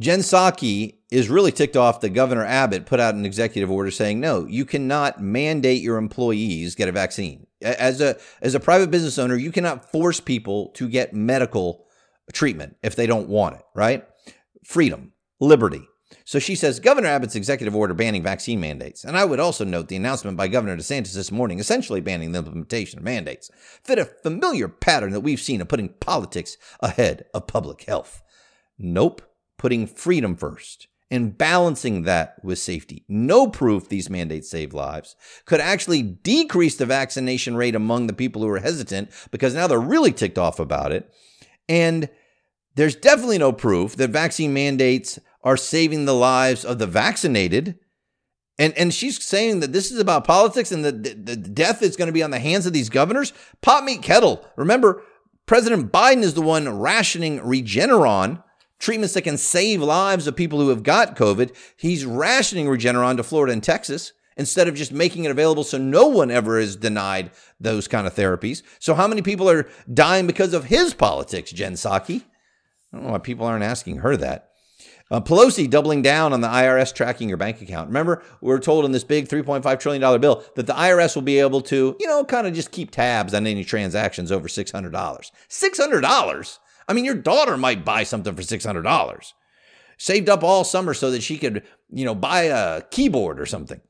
Jen 0.00 0.20
Psaki 0.20 0.98
is 1.10 1.28
really 1.28 1.52
ticked 1.52 1.76
off 1.76 2.00
that 2.00 2.10
Governor 2.10 2.44
Abbott 2.44 2.86
put 2.86 2.98
out 3.00 3.14
an 3.14 3.26
executive 3.26 3.70
order 3.70 3.90
saying, 3.90 4.18
no, 4.18 4.46
you 4.46 4.64
cannot 4.64 5.22
mandate 5.22 5.82
your 5.82 5.96
employees 5.96 6.74
get 6.74 6.88
a 6.88 6.92
vaccine. 6.92 7.46
As 7.60 8.00
a, 8.00 8.16
as 8.40 8.54
a 8.54 8.60
private 8.60 8.90
business 8.90 9.18
owner, 9.18 9.36
you 9.36 9.52
cannot 9.52 9.90
force 9.92 10.18
people 10.18 10.70
to 10.70 10.88
get 10.88 11.14
medical 11.14 11.86
treatment 12.32 12.76
if 12.82 12.96
they 12.96 13.06
don't 13.06 13.28
want 13.28 13.56
it, 13.56 13.62
right? 13.74 14.04
Freedom, 14.64 15.12
liberty. 15.38 15.86
So 16.24 16.38
she 16.38 16.54
says 16.54 16.80
Governor 16.80 17.08
Abbott's 17.08 17.36
executive 17.36 17.76
order 17.76 17.94
banning 17.94 18.22
vaccine 18.22 18.60
mandates, 18.60 19.04
and 19.04 19.16
I 19.16 19.24
would 19.24 19.40
also 19.40 19.64
note 19.64 19.88
the 19.88 19.96
announcement 19.96 20.36
by 20.36 20.48
Governor 20.48 20.76
DeSantis 20.76 21.14
this 21.14 21.32
morning 21.32 21.58
essentially 21.58 22.00
banning 22.00 22.32
the 22.32 22.38
implementation 22.38 22.98
of 22.98 23.04
mandates, 23.04 23.50
fit 23.82 23.98
a 23.98 24.04
familiar 24.04 24.68
pattern 24.68 25.12
that 25.12 25.20
we've 25.20 25.40
seen 25.40 25.60
of 25.60 25.68
putting 25.68 25.88
politics 25.88 26.56
ahead 26.80 27.26
of 27.34 27.46
public 27.46 27.82
health. 27.84 28.22
Nope, 28.78 29.22
putting 29.58 29.86
freedom 29.86 30.36
first 30.36 30.88
and 31.12 31.36
balancing 31.36 32.04
that 32.04 32.36
with 32.42 32.58
safety. 32.58 33.04
No 33.06 33.46
proof 33.46 33.88
these 33.88 34.08
mandates 34.08 34.50
save 34.50 34.72
lives 34.72 35.14
could 35.44 35.60
actually 35.60 36.02
decrease 36.02 36.76
the 36.76 36.86
vaccination 36.86 37.54
rate 37.54 37.74
among 37.74 38.06
the 38.06 38.14
people 38.14 38.40
who 38.40 38.48
are 38.48 38.60
hesitant 38.60 39.10
because 39.30 39.54
now 39.54 39.66
they're 39.66 39.78
really 39.78 40.12
ticked 40.12 40.38
off 40.38 40.58
about 40.58 40.90
it. 40.90 41.12
And 41.68 42.08
there's 42.76 42.96
definitely 42.96 43.36
no 43.36 43.52
proof 43.52 43.94
that 43.96 44.08
vaccine 44.08 44.54
mandates 44.54 45.18
are 45.44 45.58
saving 45.58 46.06
the 46.06 46.14
lives 46.14 46.64
of 46.64 46.78
the 46.78 46.86
vaccinated. 46.86 47.78
And, 48.58 48.72
and 48.78 48.94
she's 48.94 49.22
saying 49.22 49.60
that 49.60 49.74
this 49.74 49.90
is 49.92 49.98
about 49.98 50.24
politics 50.24 50.72
and 50.72 50.82
that 50.82 51.02
the, 51.02 51.12
the 51.12 51.36
death 51.36 51.82
is 51.82 51.96
going 51.96 52.06
to 52.06 52.12
be 52.12 52.22
on 52.22 52.30
the 52.30 52.38
hands 52.38 52.64
of 52.64 52.72
these 52.72 52.88
governors. 52.88 53.34
Pot 53.60 53.84
meet 53.84 54.02
kettle. 54.02 54.46
Remember, 54.56 55.02
President 55.44 55.92
Biden 55.92 56.22
is 56.22 56.32
the 56.32 56.40
one 56.40 56.78
rationing 56.78 57.40
Regeneron, 57.40 58.42
treatments 58.82 59.14
that 59.14 59.22
can 59.22 59.38
save 59.38 59.80
lives 59.80 60.26
of 60.26 60.36
people 60.36 60.58
who 60.58 60.68
have 60.68 60.82
got 60.82 61.16
COVID. 61.16 61.56
He's 61.76 62.04
rationing 62.04 62.66
Regeneron 62.66 63.16
to 63.16 63.22
Florida 63.22 63.52
and 63.52 63.62
Texas 63.62 64.12
instead 64.36 64.66
of 64.66 64.74
just 64.74 64.92
making 64.92 65.24
it 65.24 65.30
available 65.30 65.62
so 65.62 65.78
no 65.78 66.08
one 66.08 66.30
ever 66.30 66.58
is 66.58 66.74
denied 66.74 67.30
those 67.60 67.86
kind 67.86 68.06
of 68.06 68.14
therapies. 68.14 68.62
So, 68.80 68.94
how 68.94 69.06
many 69.06 69.22
people 69.22 69.48
are 69.48 69.68
dying 69.92 70.26
because 70.26 70.52
of 70.52 70.64
his 70.64 70.94
politics, 70.94 71.52
Jen 71.52 71.74
Psaki? 71.74 72.22
I 72.92 72.96
don't 72.96 73.06
know 73.06 73.12
why 73.12 73.18
people 73.18 73.46
aren't 73.46 73.64
asking 73.64 73.98
her 73.98 74.16
that. 74.16 74.48
Uh, 75.12 75.20
Pelosi 75.20 75.68
doubling 75.68 76.02
down 76.02 76.32
on 76.32 76.40
the 76.40 76.48
IRS 76.48 76.92
tracking 76.94 77.28
your 77.28 77.36
bank 77.36 77.60
account. 77.60 77.86
Remember, 77.88 78.22
we 78.40 78.48
were 78.48 78.58
told 78.58 78.84
in 78.84 78.92
this 78.92 79.04
big 79.04 79.28
$3.5 79.28 79.78
trillion 79.78 80.20
bill 80.20 80.42
that 80.56 80.66
the 80.66 80.72
IRS 80.72 81.14
will 81.14 81.22
be 81.22 81.38
able 81.38 81.60
to, 81.60 81.96
you 82.00 82.06
know, 82.06 82.24
kind 82.24 82.46
of 82.46 82.54
just 82.54 82.72
keep 82.72 82.90
tabs 82.90 83.34
on 83.34 83.46
any 83.46 83.62
transactions 83.62 84.32
over 84.32 84.48
$600. 84.48 84.90
$600? 84.90 86.58
I 86.92 86.94
mean, 86.94 87.06
your 87.06 87.14
daughter 87.14 87.56
might 87.56 87.86
buy 87.86 88.04
something 88.04 88.34
for 88.34 88.42
$600. 88.42 89.32
Saved 89.96 90.28
up 90.28 90.44
all 90.44 90.62
summer 90.62 90.92
so 90.92 91.10
that 91.10 91.22
she 91.22 91.38
could, 91.38 91.62
you 91.88 92.04
know, 92.04 92.14
buy 92.14 92.42
a 92.42 92.82
keyboard 92.82 93.40
or 93.40 93.46
something. 93.46 93.80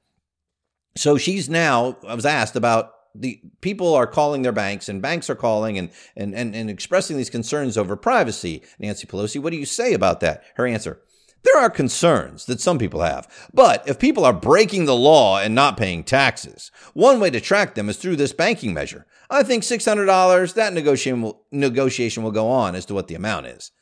So 0.97 1.19
she's 1.19 1.51
now, 1.51 1.97
I 2.07 2.15
was 2.15 2.25
asked 2.25 2.55
about 2.55 2.93
the 3.12 3.41
people 3.61 3.93
are 3.93 4.07
calling 4.07 4.43
their 4.43 4.53
banks 4.53 4.88
and 4.88 5.03
banks 5.03 5.29
are 5.29 5.35
calling 5.35 5.79
and, 5.79 5.91
and, 6.17 6.33
and, 6.33 6.55
and 6.55 6.71
expressing 6.71 7.17
these 7.17 7.29
concerns 7.29 7.77
over 7.77 7.97
privacy. 7.97 8.62
Nancy 8.79 9.09
Pelosi, 9.09 9.43
what 9.43 9.51
do 9.51 9.57
you 9.57 9.67
say 9.67 9.95
about 9.95 10.21
that? 10.21 10.45
Her 10.55 10.65
answer, 10.65 11.01
there 11.44 11.61
are 11.61 11.70
concerns 11.70 12.46
that 12.46 12.61
some 12.61 12.78
people 12.78 13.00
have, 13.00 13.28
but 13.52 13.87
if 13.88 13.98
people 13.98 14.24
are 14.24 14.33
breaking 14.33 14.85
the 14.85 14.94
law 14.94 15.38
and 15.40 15.55
not 15.55 15.76
paying 15.76 16.05
taxes, 16.05 16.70
one 16.94 17.20
way 17.20 17.31
to 17.31 17.40
track 17.40 17.74
them 17.74 17.88
is 17.88 17.96
through 17.96 18.16
this 18.16 18.33
banking 18.33 18.72
measure. 18.72 19.07
I 19.31 19.42
think 19.42 19.62
$600, 19.62 20.55
that 20.55 20.72
negotiation 20.72 21.22
will, 21.22 21.42
negotiation 21.50 22.22
will 22.22 22.31
go 22.31 22.48
on 22.48 22.74
as 22.74 22.87
to 22.87 22.94
what 22.94 23.09
the 23.09 23.14
amount 23.14 23.46
is. 23.46 23.72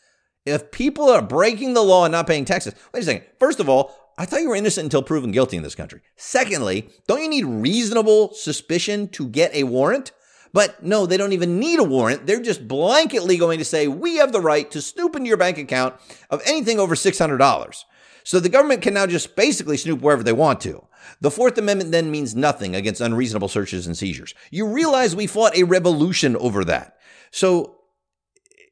If 0.46 0.70
people 0.70 1.10
are 1.10 1.22
breaking 1.22 1.74
the 1.74 1.82
law 1.82 2.04
and 2.04 2.12
not 2.12 2.26
paying 2.26 2.44
taxes, 2.44 2.74
wait 2.94 3.02
a 3.02 3.06
second. 3.06 3.24
First 3.38 3.60
of 3.60 3.68
all, 3.68 3.94
I 4.16 4.24
thought 4.24 4.40
you 4.40 4.48
were 4.48 4.56
innocent 4.56 4.84
until 4.84 5.02
proven 5.02 5.32
guilty 5.32 5.56
in 5.56 5.62
this 5.62 5.74
country. 5.74 6.00
Secondly, 6.16 6.88
don't 7.06 7.22
you 7.22 7.28
need 7.28 7.44
reasonable 7.44 8.32
suspicion 8.34 9.08
to 9.08 9.26
get 9.26 9.54
a 9.54 9.64
warrant? 9.64 10.12
But 10.52 10.82
no, 10.82 11.06
they 11.06 11.16
don't 11.16 11.32
even 11.32 11.60
need 11.60 11.78
a 11.78 11.84
warrant. 11.84 12.26
They're 12.26 12.42
just 12.42 12.66
blanketly 12.66 13.38
going 13.38 13.58
to 13.58 13.64
say, 13.64 13.88
we 13.88 14.16
have 14.16 14.32
the 14.32 14.40
right 14.40 14.70
to 14.70 14.82
snoop 14.82 15.14
into 15.14 15.28
your 15.28 15.36
bank 15.36 15.58
account 15.58 15.94
of 16.28 16.42
anything 16.44 16.78
over 16.78 16.94
$600. 16.94 17.84
So 18.24 18.40
the 18.40 18.48
government 18.48 18.82
can 18.82 18.94
now 18.94 19.06
just 19.06 19.36
basically 19.36 19.76
snoop 19.76 20.00
wherever 20.00 20.22
they 20.22 20.32
want 20.32 20.60
to. 20.62 20.86
The 21.20 21.30
Fourth 21.30 21.56
Amendment 21.58 21.92
then 21.92 22.10
means 22.10 22.34
nothing 22.34 22.74
against 22.74 23.00
unreasonable 23.00 23.48
searches 23.48 23.86
and 23.86 23.96
seizures. 23.96 24.34
You 24.50 24.66
realize 24.66 25.14
we 25.14 25.26
fought 25.26 25.56
a 25.56 25.64
revolution 25.64 26.36
over 26.36 26.64
that. 26.64 26.96
So 27.30 27.78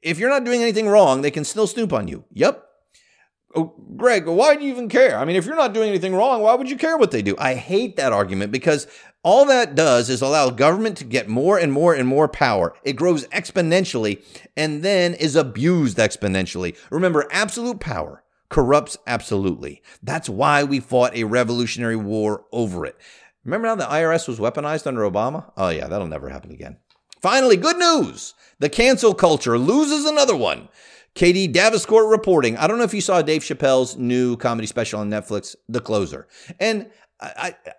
if 0.02 0.18
you're 0.18 0.30
not 0.30 0.44
doing 0.44 0.62
anything 0.62 0.88
wrong, 0.88 1.22
they 1.22 1.30
can 1.30 1.44
still 1.44 1.66
snoop 1.66 1.92
on 1.92 2.08
you. 2.08 2.24
Yep, 2.32 2.64
Oh, 3.54 3.74
Greg, 3.96 4.26
why 4.26 4.56
do 4.56 4.64
you 4.64 4.70
even 4.70 4.90
care? 4.90 5.18
I 5.18 5.24
mean, 5.24 5.36
if 5.36 5.46
you're 5.46 5.56
not 5.56 5.72
doing 5.72 5.88
anything 5.88 6.14
wrong, 6.14 6.42
why 6.42 6.54
would 6.54 6.68
you 6.68 6.76
care 6.76 6.98
what 6.98 7.10
they 7.10 7.22
do? 7.22 7.34
I 7.38 7.54
hate 7.54 7.96
that 7.96 8.12
argument 8.12 8.52
because 8.52 8.86
all 9.28 9.44
that 9.44 9.74
does 9.74 10.08
is 10.08 10.22
allow 10.22 10.48
government 10.48 10.96
to 10.96 11.04
get 11.04 11.28
more 11.28 11.58
and 11.58 11.70
more 11.70 11.92
and 11.92 12.08
more 12.08 12.28
power. 12.28 12.72
It 12.82 12.94
grows 12.94 13.26
exponentially 13.26 14.24
and 14.56 14.82
then 14.82 15.12
is 15.12 15.36
abused 15.36 15.98
exponentially. 15.98 16.78
Remember, 16.90 17.28
absolute 17.30 17.78
power 17.78 18.24
corrupts 18.48 18.96
absolutely. 19.06 19.82
That's 20.02 20.30
why 20.30 20.64
we 20.64 20.80
fought 20.80 21.14
a 21.14 21.24
revolutionary 21.24 21.94
war 21.94 22.46
over 22.52 22.86
it. 22.86 22.96
Remember 23.44 23.68
how 23.68 23.74
the 23.74 23.84
IRS 23.84 24.28
was 24.28 24.38
weaponized 24.38 24.86
under 24.86 25.02
Obama? 25.02 25.52
Oh, 25.58 25.68
yeah, 25.68 25.88
that'll 25.88 26.06
never 26.06 26.30
happen 26.30 26.50
again. 26.50 26.78
Finally, 27.20 27.58
good 27.58 27.76
news. 27.76 28.32
The 28.60 28.70
cancel 28.70 29.12
culture 29.12 29.58
loses 29.58 30.06
another 30.06 30.36
one. 30.36 30.70
KD 31.14 31.52
Daviscourt 31.52 32.10
reporting. 32.10 32.56
I 32.56 32.66
don't 32.66 32.78
know 32.78 32.84
if 32.84 32.94
you 32.94 33.02
saw 33.02 33.20
Dave 33.20 33.42
Chappelle's 33.42 33.98
new 33.98 34.38
comedy 34.38 34.66
special 34.66 35.00
on 35.00 35.10
Netflix, 35.10 35.54
The 35.68 35.82
Closer. 35.82 36.28
And 36.58 36.90
I, 37.20 37.54
I, 37.66 37.72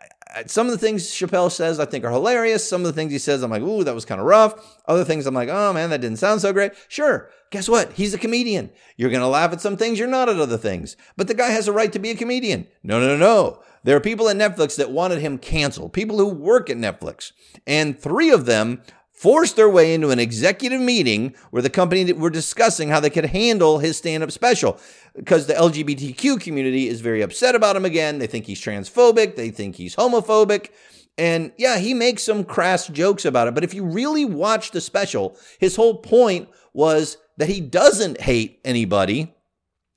some 0.46 0.68
of 0.68 0.72
the 0.72 0.78
things 0.78 1.08
Chappelle 1.08 1.52
says 1.52 1.80
I 1.80 1.86
think 1.86 2.06
are 2.06 2.12
hilarious. 2.12 2.68
Some 2.68 2.82
of 2.82 2.88
the 2.88 2.94
things 2.94 3.12
he 3.12 3.18
says, 3.18 3.44
I'm 3.44 3.52
like, 3.52 3.62
ooh, 3.62 3.84
that 3.84 3.96
was 3.96 4.06
kind 4.06 4.22
of 4.22 4.28
rough. 4.28 4.78
Other 4.86 5.04
things 5.04 5.26
I'm 5.26 5.34
like, 5.34 5.50
oh 5.50 5.74
man, 5.74 5.90
that 5.90 6.02
didn't 6.02 6.20
sound 6.20 6.42
so 6.42 6.54
great. 6.54 6.74
Sure. 6.88 7.30
Guess 7.52 7.68
what? 7.68 7.94
He's 7.94 8.14
a 8.14 8.20
comedian. 8.20 8.70
You're 8.96 9.10
going 9.10 9.22
to 9.22 9.28
laugh 9.28 9.52
at 9.52 9.60
some 9.60 9.76
things. 9.76 9.98
You're 9.98 10.08
not 10.08 10.30
at 10.30 10.38
other 10.38 10.58
things. 10.58 10.96
But 11.18 11.28
the 11.28 11.34
guy 11.34 11.50
has 11.50 11.68
a 11.68 11.74
right 11.74 11.92
to 11.92 11.98
be 11.98 12.12
a 12.12 12.16
comedian. 12.16 12.68
No, 12.84 13.00
no, 13.00 13.08
no. 13.08 13.18
No. 13.18 13.64
There 13.84 13.96
are 13.96 14.02
people 14.02 14.30
at 14.30 14.36
Netflix 14.36 14.76
that 14.76 14.92
wanted 14.92 15.20
him 15.20 15.38
canceled, 15.38 15.94
people 15.94 16.18
who 16.18 16.28
work 16.28 16.70
at 16.70 16.78
Netflix. 16.78 17.32
And 17.66 17.98
three 17.98 18.30
of 18.30 18.46
them 18.46 18.82
forced 19.20 19.58
their 19.58 19.70
way 19.70 19.94
into 19.94 20.12
an 20.12 20.20
executive 20.20 20.80
meeting 20.80 21.36
where 21.52 21.62
the 21.62 21.70
company 21.70 22.14
were 22.14 22.30
discussing 22.30 22.88
how 22.88 23.02
they 23.02 23.10
could 23.10 23.26
handle 23.26 23.80
his 23.80 23.98
stand 23.98 24.24
up 24.24 24.32
special 24.32 24.80
because 25.14 25.46
the 25.46 25.54
LGBTQ 25.54 26.40
community 26.40 26.88
is 26.88 27.02
very 27.02 27.22
upset 27.22 27.54
about 27.54 27.76
him 27.76 27.84
again. 27.84 28.20
They 28.20 28.28
think 28.28 28.46
he's 28.46 28.62
transphobic, 28.62 29.36
they 29.36 29.50
think 29.50 29.76
he's 29.76 29.98
homophobic. 29.98 30.70
And 31.18 31.52
yeah, 31.58 31.80
he 31.80 31.94
makes 31.94 32.24
some 32.24 32.46
crass 32.46 32.88
jokes 32.88 33.26
about 33.26 33.50
it. 33.50 33.56
But 33.56 33.66
if 33.66 33.74
you 33.74 33.84
really 33.84 34.24
watch 34.24 34.72
the 34.72 34.80
special, 34.80 35.36
his 35.60 35.76
whole 35.76 35.98
point 35.98 36.48
was 36.72 37.18
that 37.36 37.50
he 37.50 37.60
doesn't 37.60 38.22
hate 38.22 38.62
anybody 38.64 39.36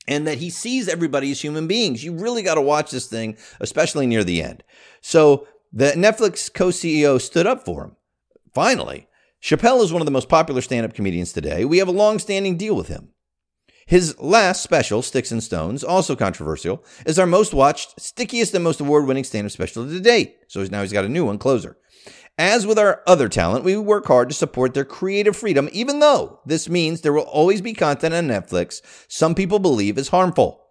and 0.09 0.27
that 0.27 0.39
he 0.39 0.51
sees 0.51 0.89
everybody 0.89 1.31
as 1.31 1.41
human 1.41 1.69
beings. 1.69 2.03
You 2.03 2.13
really 2.13 2.43
got 2.43 2.57
to 2.57 2.61
watch 2.61 2.91
this 2.91 3.07
thing, 3.07 3.37
especially 3.61 4.09
near 4.09 4.25
the 4.25 4.43
end. 4.43 4.65
So 5.01 5.47
the 5.73 5.93
Netflix 5.93 6.53
co 6.53 6.71
CEO 6.71 7.21
stood 7.21 7.47
up 7.47 7.65
for 7.65 7.85
him. 7.85 7.97
Finally, 8.53 9.07
Chappelle 9.43 9.83
is 9.83 9.93
one 9.93 10.01
of 10.01 10.07
the 10.07 10.13
most 10.13 10.29
popular 10.29 10.61
stand 10.61 10.87
up 10.87 10.95
comedians 10.95 11.33
today. 11.33 11.65
We 11.65 11.79
have 11.79 11.89
a 11.89 11.93
long 11.93 12.21
standing 12.21 12.57
deal 12.57 12.77
with 12.77 12.87
him. 12.87 13.09
His 13.87 14.17
last 14.21 14.63
special, 14.63 15.03
Sticks 15.03 15.33
and 15.33 15.43
Stones, 15.43 15.83
also 15.83 16.15
controversial, 16.15 16.85
is 17.05 17.19
our 17.19 17.27
most 17.27 17.53
watched, 17.53 18.01
stickiest, 18.01 18.55
and 18.55 18.63
most 18.63 18.81
award 18.81 19.07
winning 19.07 19.25
stand 19.25 19.47
up 19.47 19.51
special 19.51 19.85
to 19.85 20.01
date. 20.01 20.37
So 20.47 20.63
now 20.63 20.83
he's 20.83 20.93
got 20.93 21.05
a 21.05 21.09
new 21.09 21.25
one, 21.25 21.39
Closer. 21.39 21.77
As 22.39 22.69
with 22.69 22.79
our 22.79 23.03
other 23.05 23.29
talent, 23.29 23.65
we 23.65 23.77
work 23.77 24.07
hard 24.07 24.29
to 24.29 24.35
support 24.35 24.75
their 24.75 24.85
creative 24.85 25.37
freedom, 25.37 25.69
even 25.73 25.99
though 25.99 26.39
this 26.47 26.69
means 26.69 27.01
there 27.01 27.13
will 27.13 27.23
always 27.23 27.61
be 27.61 27.75
content 27.75 28.15
on 28.15 28.29
Netflix 28.29 28.81
some 29.09 29.35
people 29.35 29.59
believe 29.59 29.99
is 29.99 30.09
harmful. 30.09 30.65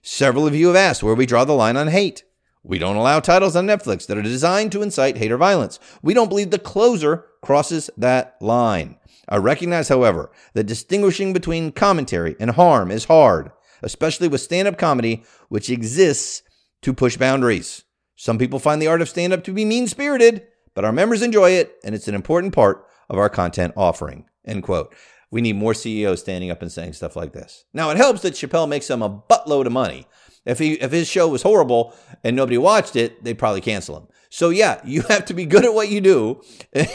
Several 0.00 0.46
of 0.46 0.54
you 0.54 0.68
have 0.68 0.76
asked 0.76 1.02
where 1.02 1.14
we 1.16 1.26
draw 1.26 1.44
the 1.44 1.52
line 1.54 1.76
on 1.76 1.88
hate. 1.88 2.22
We 2.64 2.78
don't 2.78 2.96
allow 2.96 3.18
titles 3.18 3.56
on 3.56 3.66
Netflix 3.66 4.06
that 4.06 4.16
are 4.16 4.22
designed 4.22 4.70
to 4.72 4.82
incite 4.82 5.16
hate 5.16 5.32
or 5.32 5.36
violence. 5.36 5.80
We 6.00 6.14
don't 6.14 6.28
believe 6.28 6.50
the 6.50 6.58
closer 6.58 7.26
crosses 7.42 7.90
that 7.96 8.36
line. 8.40 8.98
I 9.28 9.36
recognize, 9.38 9.88
however, 9.88 10.30
that 10.54 10.64
distinguishing 10.64 11.32
between 11.32 11.72
commentary 11.72 12.36
and 12.38 12.52
harm 12.52 12.90
is 12.90 13.06
hard, 13.06 13.50
especially 13.82 14.28
with 14.28 14.40
stand 14.40 14.68
up 14.68 14.78
comedy, 14.78 15.24
which 15.48 15.70
exists 15.70 16.42
to 16.82 16.94
push 16.94 17.16
boundaries. 17.16 17.84
Some 18.14 18.38
people 18.38 18.58
find 18.58 18.80
the 18.80 18.86
art 18.86 19.02
of 19.02 19.08
stand 19.08 19.32
up 19.32 19.42
to 19.44 19.52
be 19.52 19.64
mean 19.64 19.88
spirited, 19.88 20.46
but 20.74 20.84
our 20.84 20.92
members 20.92 21.22
enjoy 21.22 21.50
it, 21.52 21.74
and 21.84 21.94
it's 21.94 22.08
an 22.08 22.14
important 22.14 22.54
part 22.54 22.86
of 23.08 23.18
our 23.18 23.28
content 23.28 23.74
offering. 23.76 24.26
End 24.44 24.62
quote. 24.62 24.94
We 25.32 25.40
need 25.40 25.56
more 25.56 25.74
CEOs 25.74 26.20
standing 26.20 26.50
up 26.50 26.62
and 26.62 26.70
saying 26.70 26.92
stuff 26.92 27.16
like 27.16 27.32
this. 27.32 27.64
Now, 27.72 27.90
it 27.90 27.96
helps 27.96 28.20
that 28.22 28.34
Chappelle 28.34 28.68
makes 28.68 28.86
them 28.86 29.02
a 29.02 29.10
buttload 29.10 29.66
of 29.66 29.72
money. 29.72 30.06
If 30.44 30.58
he 30.58 30.72
if 30.74 30.90
his 30.90 31.08
show 31.08 31.28
was 31.28 31.42
horrible 31.42 31.94
and 32.24 32.34
nobody 32.34 32.58
watched 32.58 32.96
it, 32.96 33.22
they'd 33.22 33.38
probably 33.38 33.60
cancel 33.60 33.96
him. 33.96 34.08
So 34.28 34.50
yeah, 34.50 34.80
you 34.84 35.02
have 35.02 35.24
to 35.26 35.34
be 35.34 35.46
good 35.46 35.64
at 35.64 35.74
what 35.74 35.88
you 35.88 36.00
do 36.00 36.42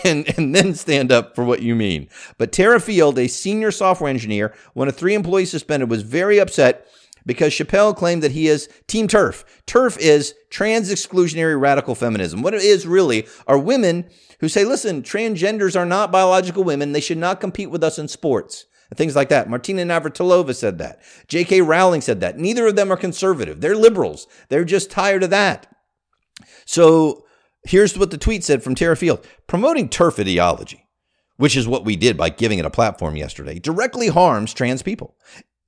and, 0.03 0.27
and 0.37 0.53
then 0.53 0.73
stand 0.73 1.11
up 1.11 1.35
for 1.35 1.43
what 1.43 1.61
you 1.61 1.75
mean. 1.75 2.09
But 2.37 2.51
Terra 2.51 2.79
Field, 2.79 3.17
a 3.17 3.27
senior 3.27 3.71
software 3.71 4.09
engineer, 4.09 4.53
one 4.73 4.87
of 4.87 4.95
three 4.95 5.13
employees 5.13 5.51
suspended, 5.51 5.89
was 5.89 6.03
very 6.03 6.39
upset 6.39 6.87
because 7.25 7.53
Chappelle 7.53 7.95
claimed 7.95 8.23
that 8.23 8.31
he 8.31 8.47
is 8.47 8.69
Team 8.87 9.07
TERF. 9.07 9.43
TERF 9.67 9.97
is 9.99 10.33
trans 10.49 10.91
exclusionary 10.91 11.59
radical 11.59 11.93
feminism. 11.93 12.41
What 12.41 12.53
it 12.53 12.61
is 12.61 12.87
really 12.87 13.27
are 13.45 13.59
women 13.59 14.09
who 14.39 14.47
say, 14.47 14.63
listen, 14.63 15.03
transgenders 15.03 15.77
are 15.77 15.85
not 15.85 16.11
biological 16.11 16.63
women. 16.63 16.93
They 16.93 17.01
should 17.01 17.17
not 17.17 17.41
compete 17.41 17.69
with 17.69 17.83
us 17.83 17.99
in 17.99 18.07
sports. 18.07 18.65
Things 18.95 19.15
like 19.15 19.29
that. 19.29 19.49
Martina 19.49 19.83
Navratilova 19.83 20.55
said 20.55 20.77
that. 20.77 20.99
J.K. 21.27 21.61
Rowling 21.61 22.01
said 22.01 22.21
that. 22.21 22.37
Neither 22.37 22.67
of 22.67 22.75
them 22.75 22.91
are 22.91 22.97
conservative. 22.97 23.59
They're 23.59 23.75
liberals. 23.75 24.27
They're 24.49 24.63
just 24.63 24.89
tired 24.89 25.23
of 25.23 25.29
that. 25.29 25.67
So 26.65 27.25
here's 27.63 27.97
what 27.97 28.11
the 28.11 28.17
tweet 28.17 28.43
said 28.43 28.63
from 28.63 28.75
Terra 28.75 28.95
Field 28.95 29.25
promoting 29.45 29.89
TERF 29.89 30.19
ideology, 30.19 30.85
which 31.35 31.57
is 31.57 31.67
what 31.67 31.85
we 31.85 31.95
did 31.95 32.17
by 32.17 32.29
giving 32.29 32.59
it 32.59 32.65
a 32.65 32.69
platform 32.69 33.15
yesterday, 33.15 33.59
directly 33.59 34.07
harms 34.07 34.53
trans 34.53 34.81
people. 34.81 35.15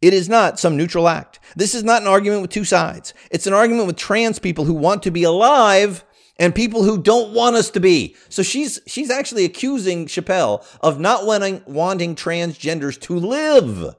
It 0.02 0.14
is 0.14 0.30
not 0.30 0.60
some 0.60 0.78
neutral 0.78 1.10
act. 1.10 1.40
This 1.58 1.76
is 1.76 1.84
not 1.84 2.02
an 2.02 2.08
argument 2.08 2.42
with 2.42 2.52
two 2.52 2.64
sides. 2.64 3.14
It's 3.32 3.48
an 3.48 3.54
argument 3.54 3.88
with 3.88 3.98
trans 3.98 4.40
people 4.40 4.64
who 4.64 4.74
want 4.74 5.04
to 5.04 5.12
be 5.12 5.24
alive 5.24 6.06
and 6.40 6.56
people 6.56 6.84
who 6.84 6.98
don't 6.98 7.34
want 7.34 7.58
us 7.58 7.70
to 7.72 7.80
be. 7.80 8.16
So 8.30 8.42
she's 8.42 8.80
she's 8.88 9.12
actually 9.12 9.46
accusing 9.46 10.08
Chappelle 10.08 10.66
of 10.82 11.00
not 11.00 11.26
wanting 11.26 11.62
wanting 11.68 12.16
transgenders 12.16 13.00
to 13.02 13.20
live. 13.20 13.96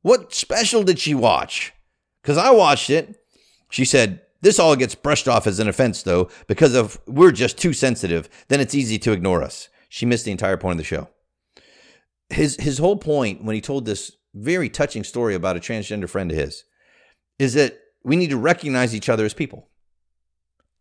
What 0.00 0.34
special 0.34 0.82
did 0.82 0.98
she 0.98 1.14
watch? 1.14 1.72
Cuz 2.24 2.36
I 2.36 2.50
watched 2.50 2.90
it. 2.90 3.16
She 3.70 3.84
said, 3.84 4.22
"This 4.40 4.58
all 4.58 4.74
gets 4.74 4.94
brushed 4.94 5.28
off 5.28 5.46
as 5.46 5.60
an 5.60 5.68
offense 5.68 6.02
though 6.02 6.28
because 6.46 6.74
of 6.74 6.98
we're 7.06 7.32
just 7.32 7.58
too 7.58 7.74
sensitive, 7.74 8.28
then 8.48 8.60
it's 8.60 8.74
easy 8.74 8.98
to 9.00 9.12
ignore 9.12 9.42
us." 9.42 9.68
She 9.88 10.06
missed 10.06 10.24
the 10.24 10.32
entire 10.32 10.56
point 10.56 10.72
of 10.72 10.78
the 10.78 10.84
show. 10.84 11.08
His 12.30 12.56
his 12.56 12.78
whole 12.78 12.96
point 12.96 13.44
when 13.44 13.54
he 13.54 13.60
told 13.60 13.84
this 13.84 14.12
very 14.34 14.70
touching 14.70 15.04
story 15.04 15.34
about 15.34 15.58
a 15.58 15.60
transgender 15.60 16.08
friend 16.08 16.30
of 16.30 16.38
his 16.38 16.64
is 17.38 17.52
that 17.52 17.78
we 18.02 18.16
need 18.16 18.30
to 18.30 18.38
recognize 18.38 18.94
each 18.94 19.10
other 19.10 19.26
as 19.26 19.34
people. 19.34 19.68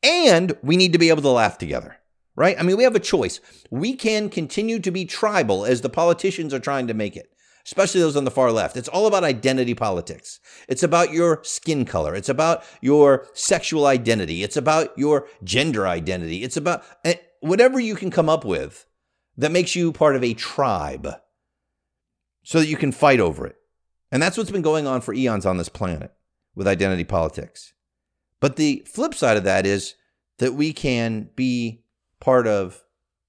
And 0.04 0.58
we 0.64 0.78
need 0.78 0.94
to 0.94 1.00
be 1.00 1.10
able 1.10 1.22
to 1.22 1.30
laugh 1.30 1.58
together, 1.58 1.98
right? 2.36 2.60
I 2.60 2.64
mean, 2.64 2.78
we 2.78 2.84
have 2.84 2.96
a 2.96 3.00
choice. 3.00 3.40
We 3.70 3.96
can 3.96 4.30
continue 4.30 4.80
to 4.80 4.92
be 4.92 5.06
tribal 5.06 5.66
as 5.66 5.82
the 5.82 5.90
politicians 5.90 6.54
are 6.54 6.60
trying 6.60 6.88
to 6.88 6.94
make 6.94 7.16
it, 7.16 7.32
especially 7.66 8.02
those 8.02 8.16
on 8.16 8.24
the 8.24 8.32
far 8.32 8.52
left. 8.52 8.78
It's 8.78 8.88
all 8.88 9.06
about 9.06 9.24
identity 9.24 9.76
politics. 9.76 10.40
It's 10.68 10.84
about 10.84 11.14
your 11.14 11.44
skin 11.44 11.86
color. 11.86 12.16
It's 12.16 12.30
about 12.30 12.64
your 12.82 13.28
sexual 13.34 13.86
identity. 13.86 14.44
It's 14.44 14.58
about 14.58 14.98
your 14.98 15.28
gender 15.44 15.88
identity. 15.88 16.44
It's 16.44 16.58
about 16.58 16.84
eh, 17.06 17.16
whatever 17.42 17.80
you 17.80 17.96
can 17.96 18.10
come 18.10 18.30
up 18.30 18.44
with 18.44 18.88
that 19.38 19.52
makes 19.52 19.76
you 19.76 19.92
part 19.92 20.16
of 20.16 20.24
a 20.24 20.34
tribe 20.34 21.16
so 22.44 22.60
that 22.60 22.68
you 22.68 22.78
can 22.78 22.92
fight 22.92 23.20
over 23.20 23.46
it. 23.46 23.56
And 24.12 24.22
that's 24.22 24.38
what's 24.38 24.52
been 24.52 24.62
going 24.62 24.88
on 24.88 25.02
for 25.02 25.14
eons 25.14 25.46
on 25.46 25.58
this 25.58 25.70
planet 25.70 26.12
with 26.56 26.68
identity 26.68 27.04
politics. 27.04 27.74
But 28.42 28.58
the 28.58 28.84
flip 28.86 29.14
side 29.14 29.38
of 29.38 29.46
that 29.46 29.66
is 29.66 29.96
that 30.40 30.56
we 30.56 30.74
can 30.74 31.30
be 31.36 31.84
part 32.20 32.48
of 32.48 32.84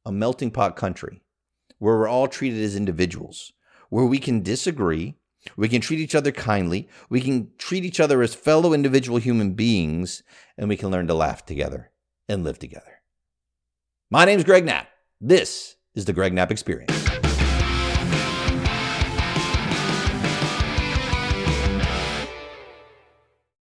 a 0.04 0.10
melting 0.10 0.50
pot 0.50 0.74
country 0.74 1.22
where 1.78 1.96
we're 1.96 2.08
all 2.08 2.26
treated 2.26 2.62
as 2.62 2.74
individuals, 2.74 3.52
where 3.90 4.06
we 4.06 4.18
can 4.18 4.42
disagree, 4.42 5.16
we 5.56 5.68
can 5.68 5.80
treat 5.80 6.00
each 6.00 6.14
other 6.14 6.32
kindly, 6.32 6.88
we 7.08 7.20
can 7.20 7.50
treat 7.58 7.84
each 7.84 8.00
other 8.00 8.22
as 8.22 8.34
fellow 8.34 8.72
individual 8.72 9.18
human 9.18 9.52
beings, 9.52 10.22
and 10.56 10.68
we 10.68 10.76
can 10.76 10.90
learn 10.90 11.06
to 11.06 11.14
laugh 11.14 11.44
together 11.44 11.90
and 12.28 12.42
live 12.42 12.58
together. 12.58 13.02
My 14.10 14.24
name 14.24 14.38
is 14.38 14.44
Greg 14.44 14.64
Knapp. 14.64 14.88
This 15.20 15.76
is 15.94 16.04
the 16.06 16.12
Greg 16.12 16.32
Knapp 16.32 16.50
Experience. 16.50 17.01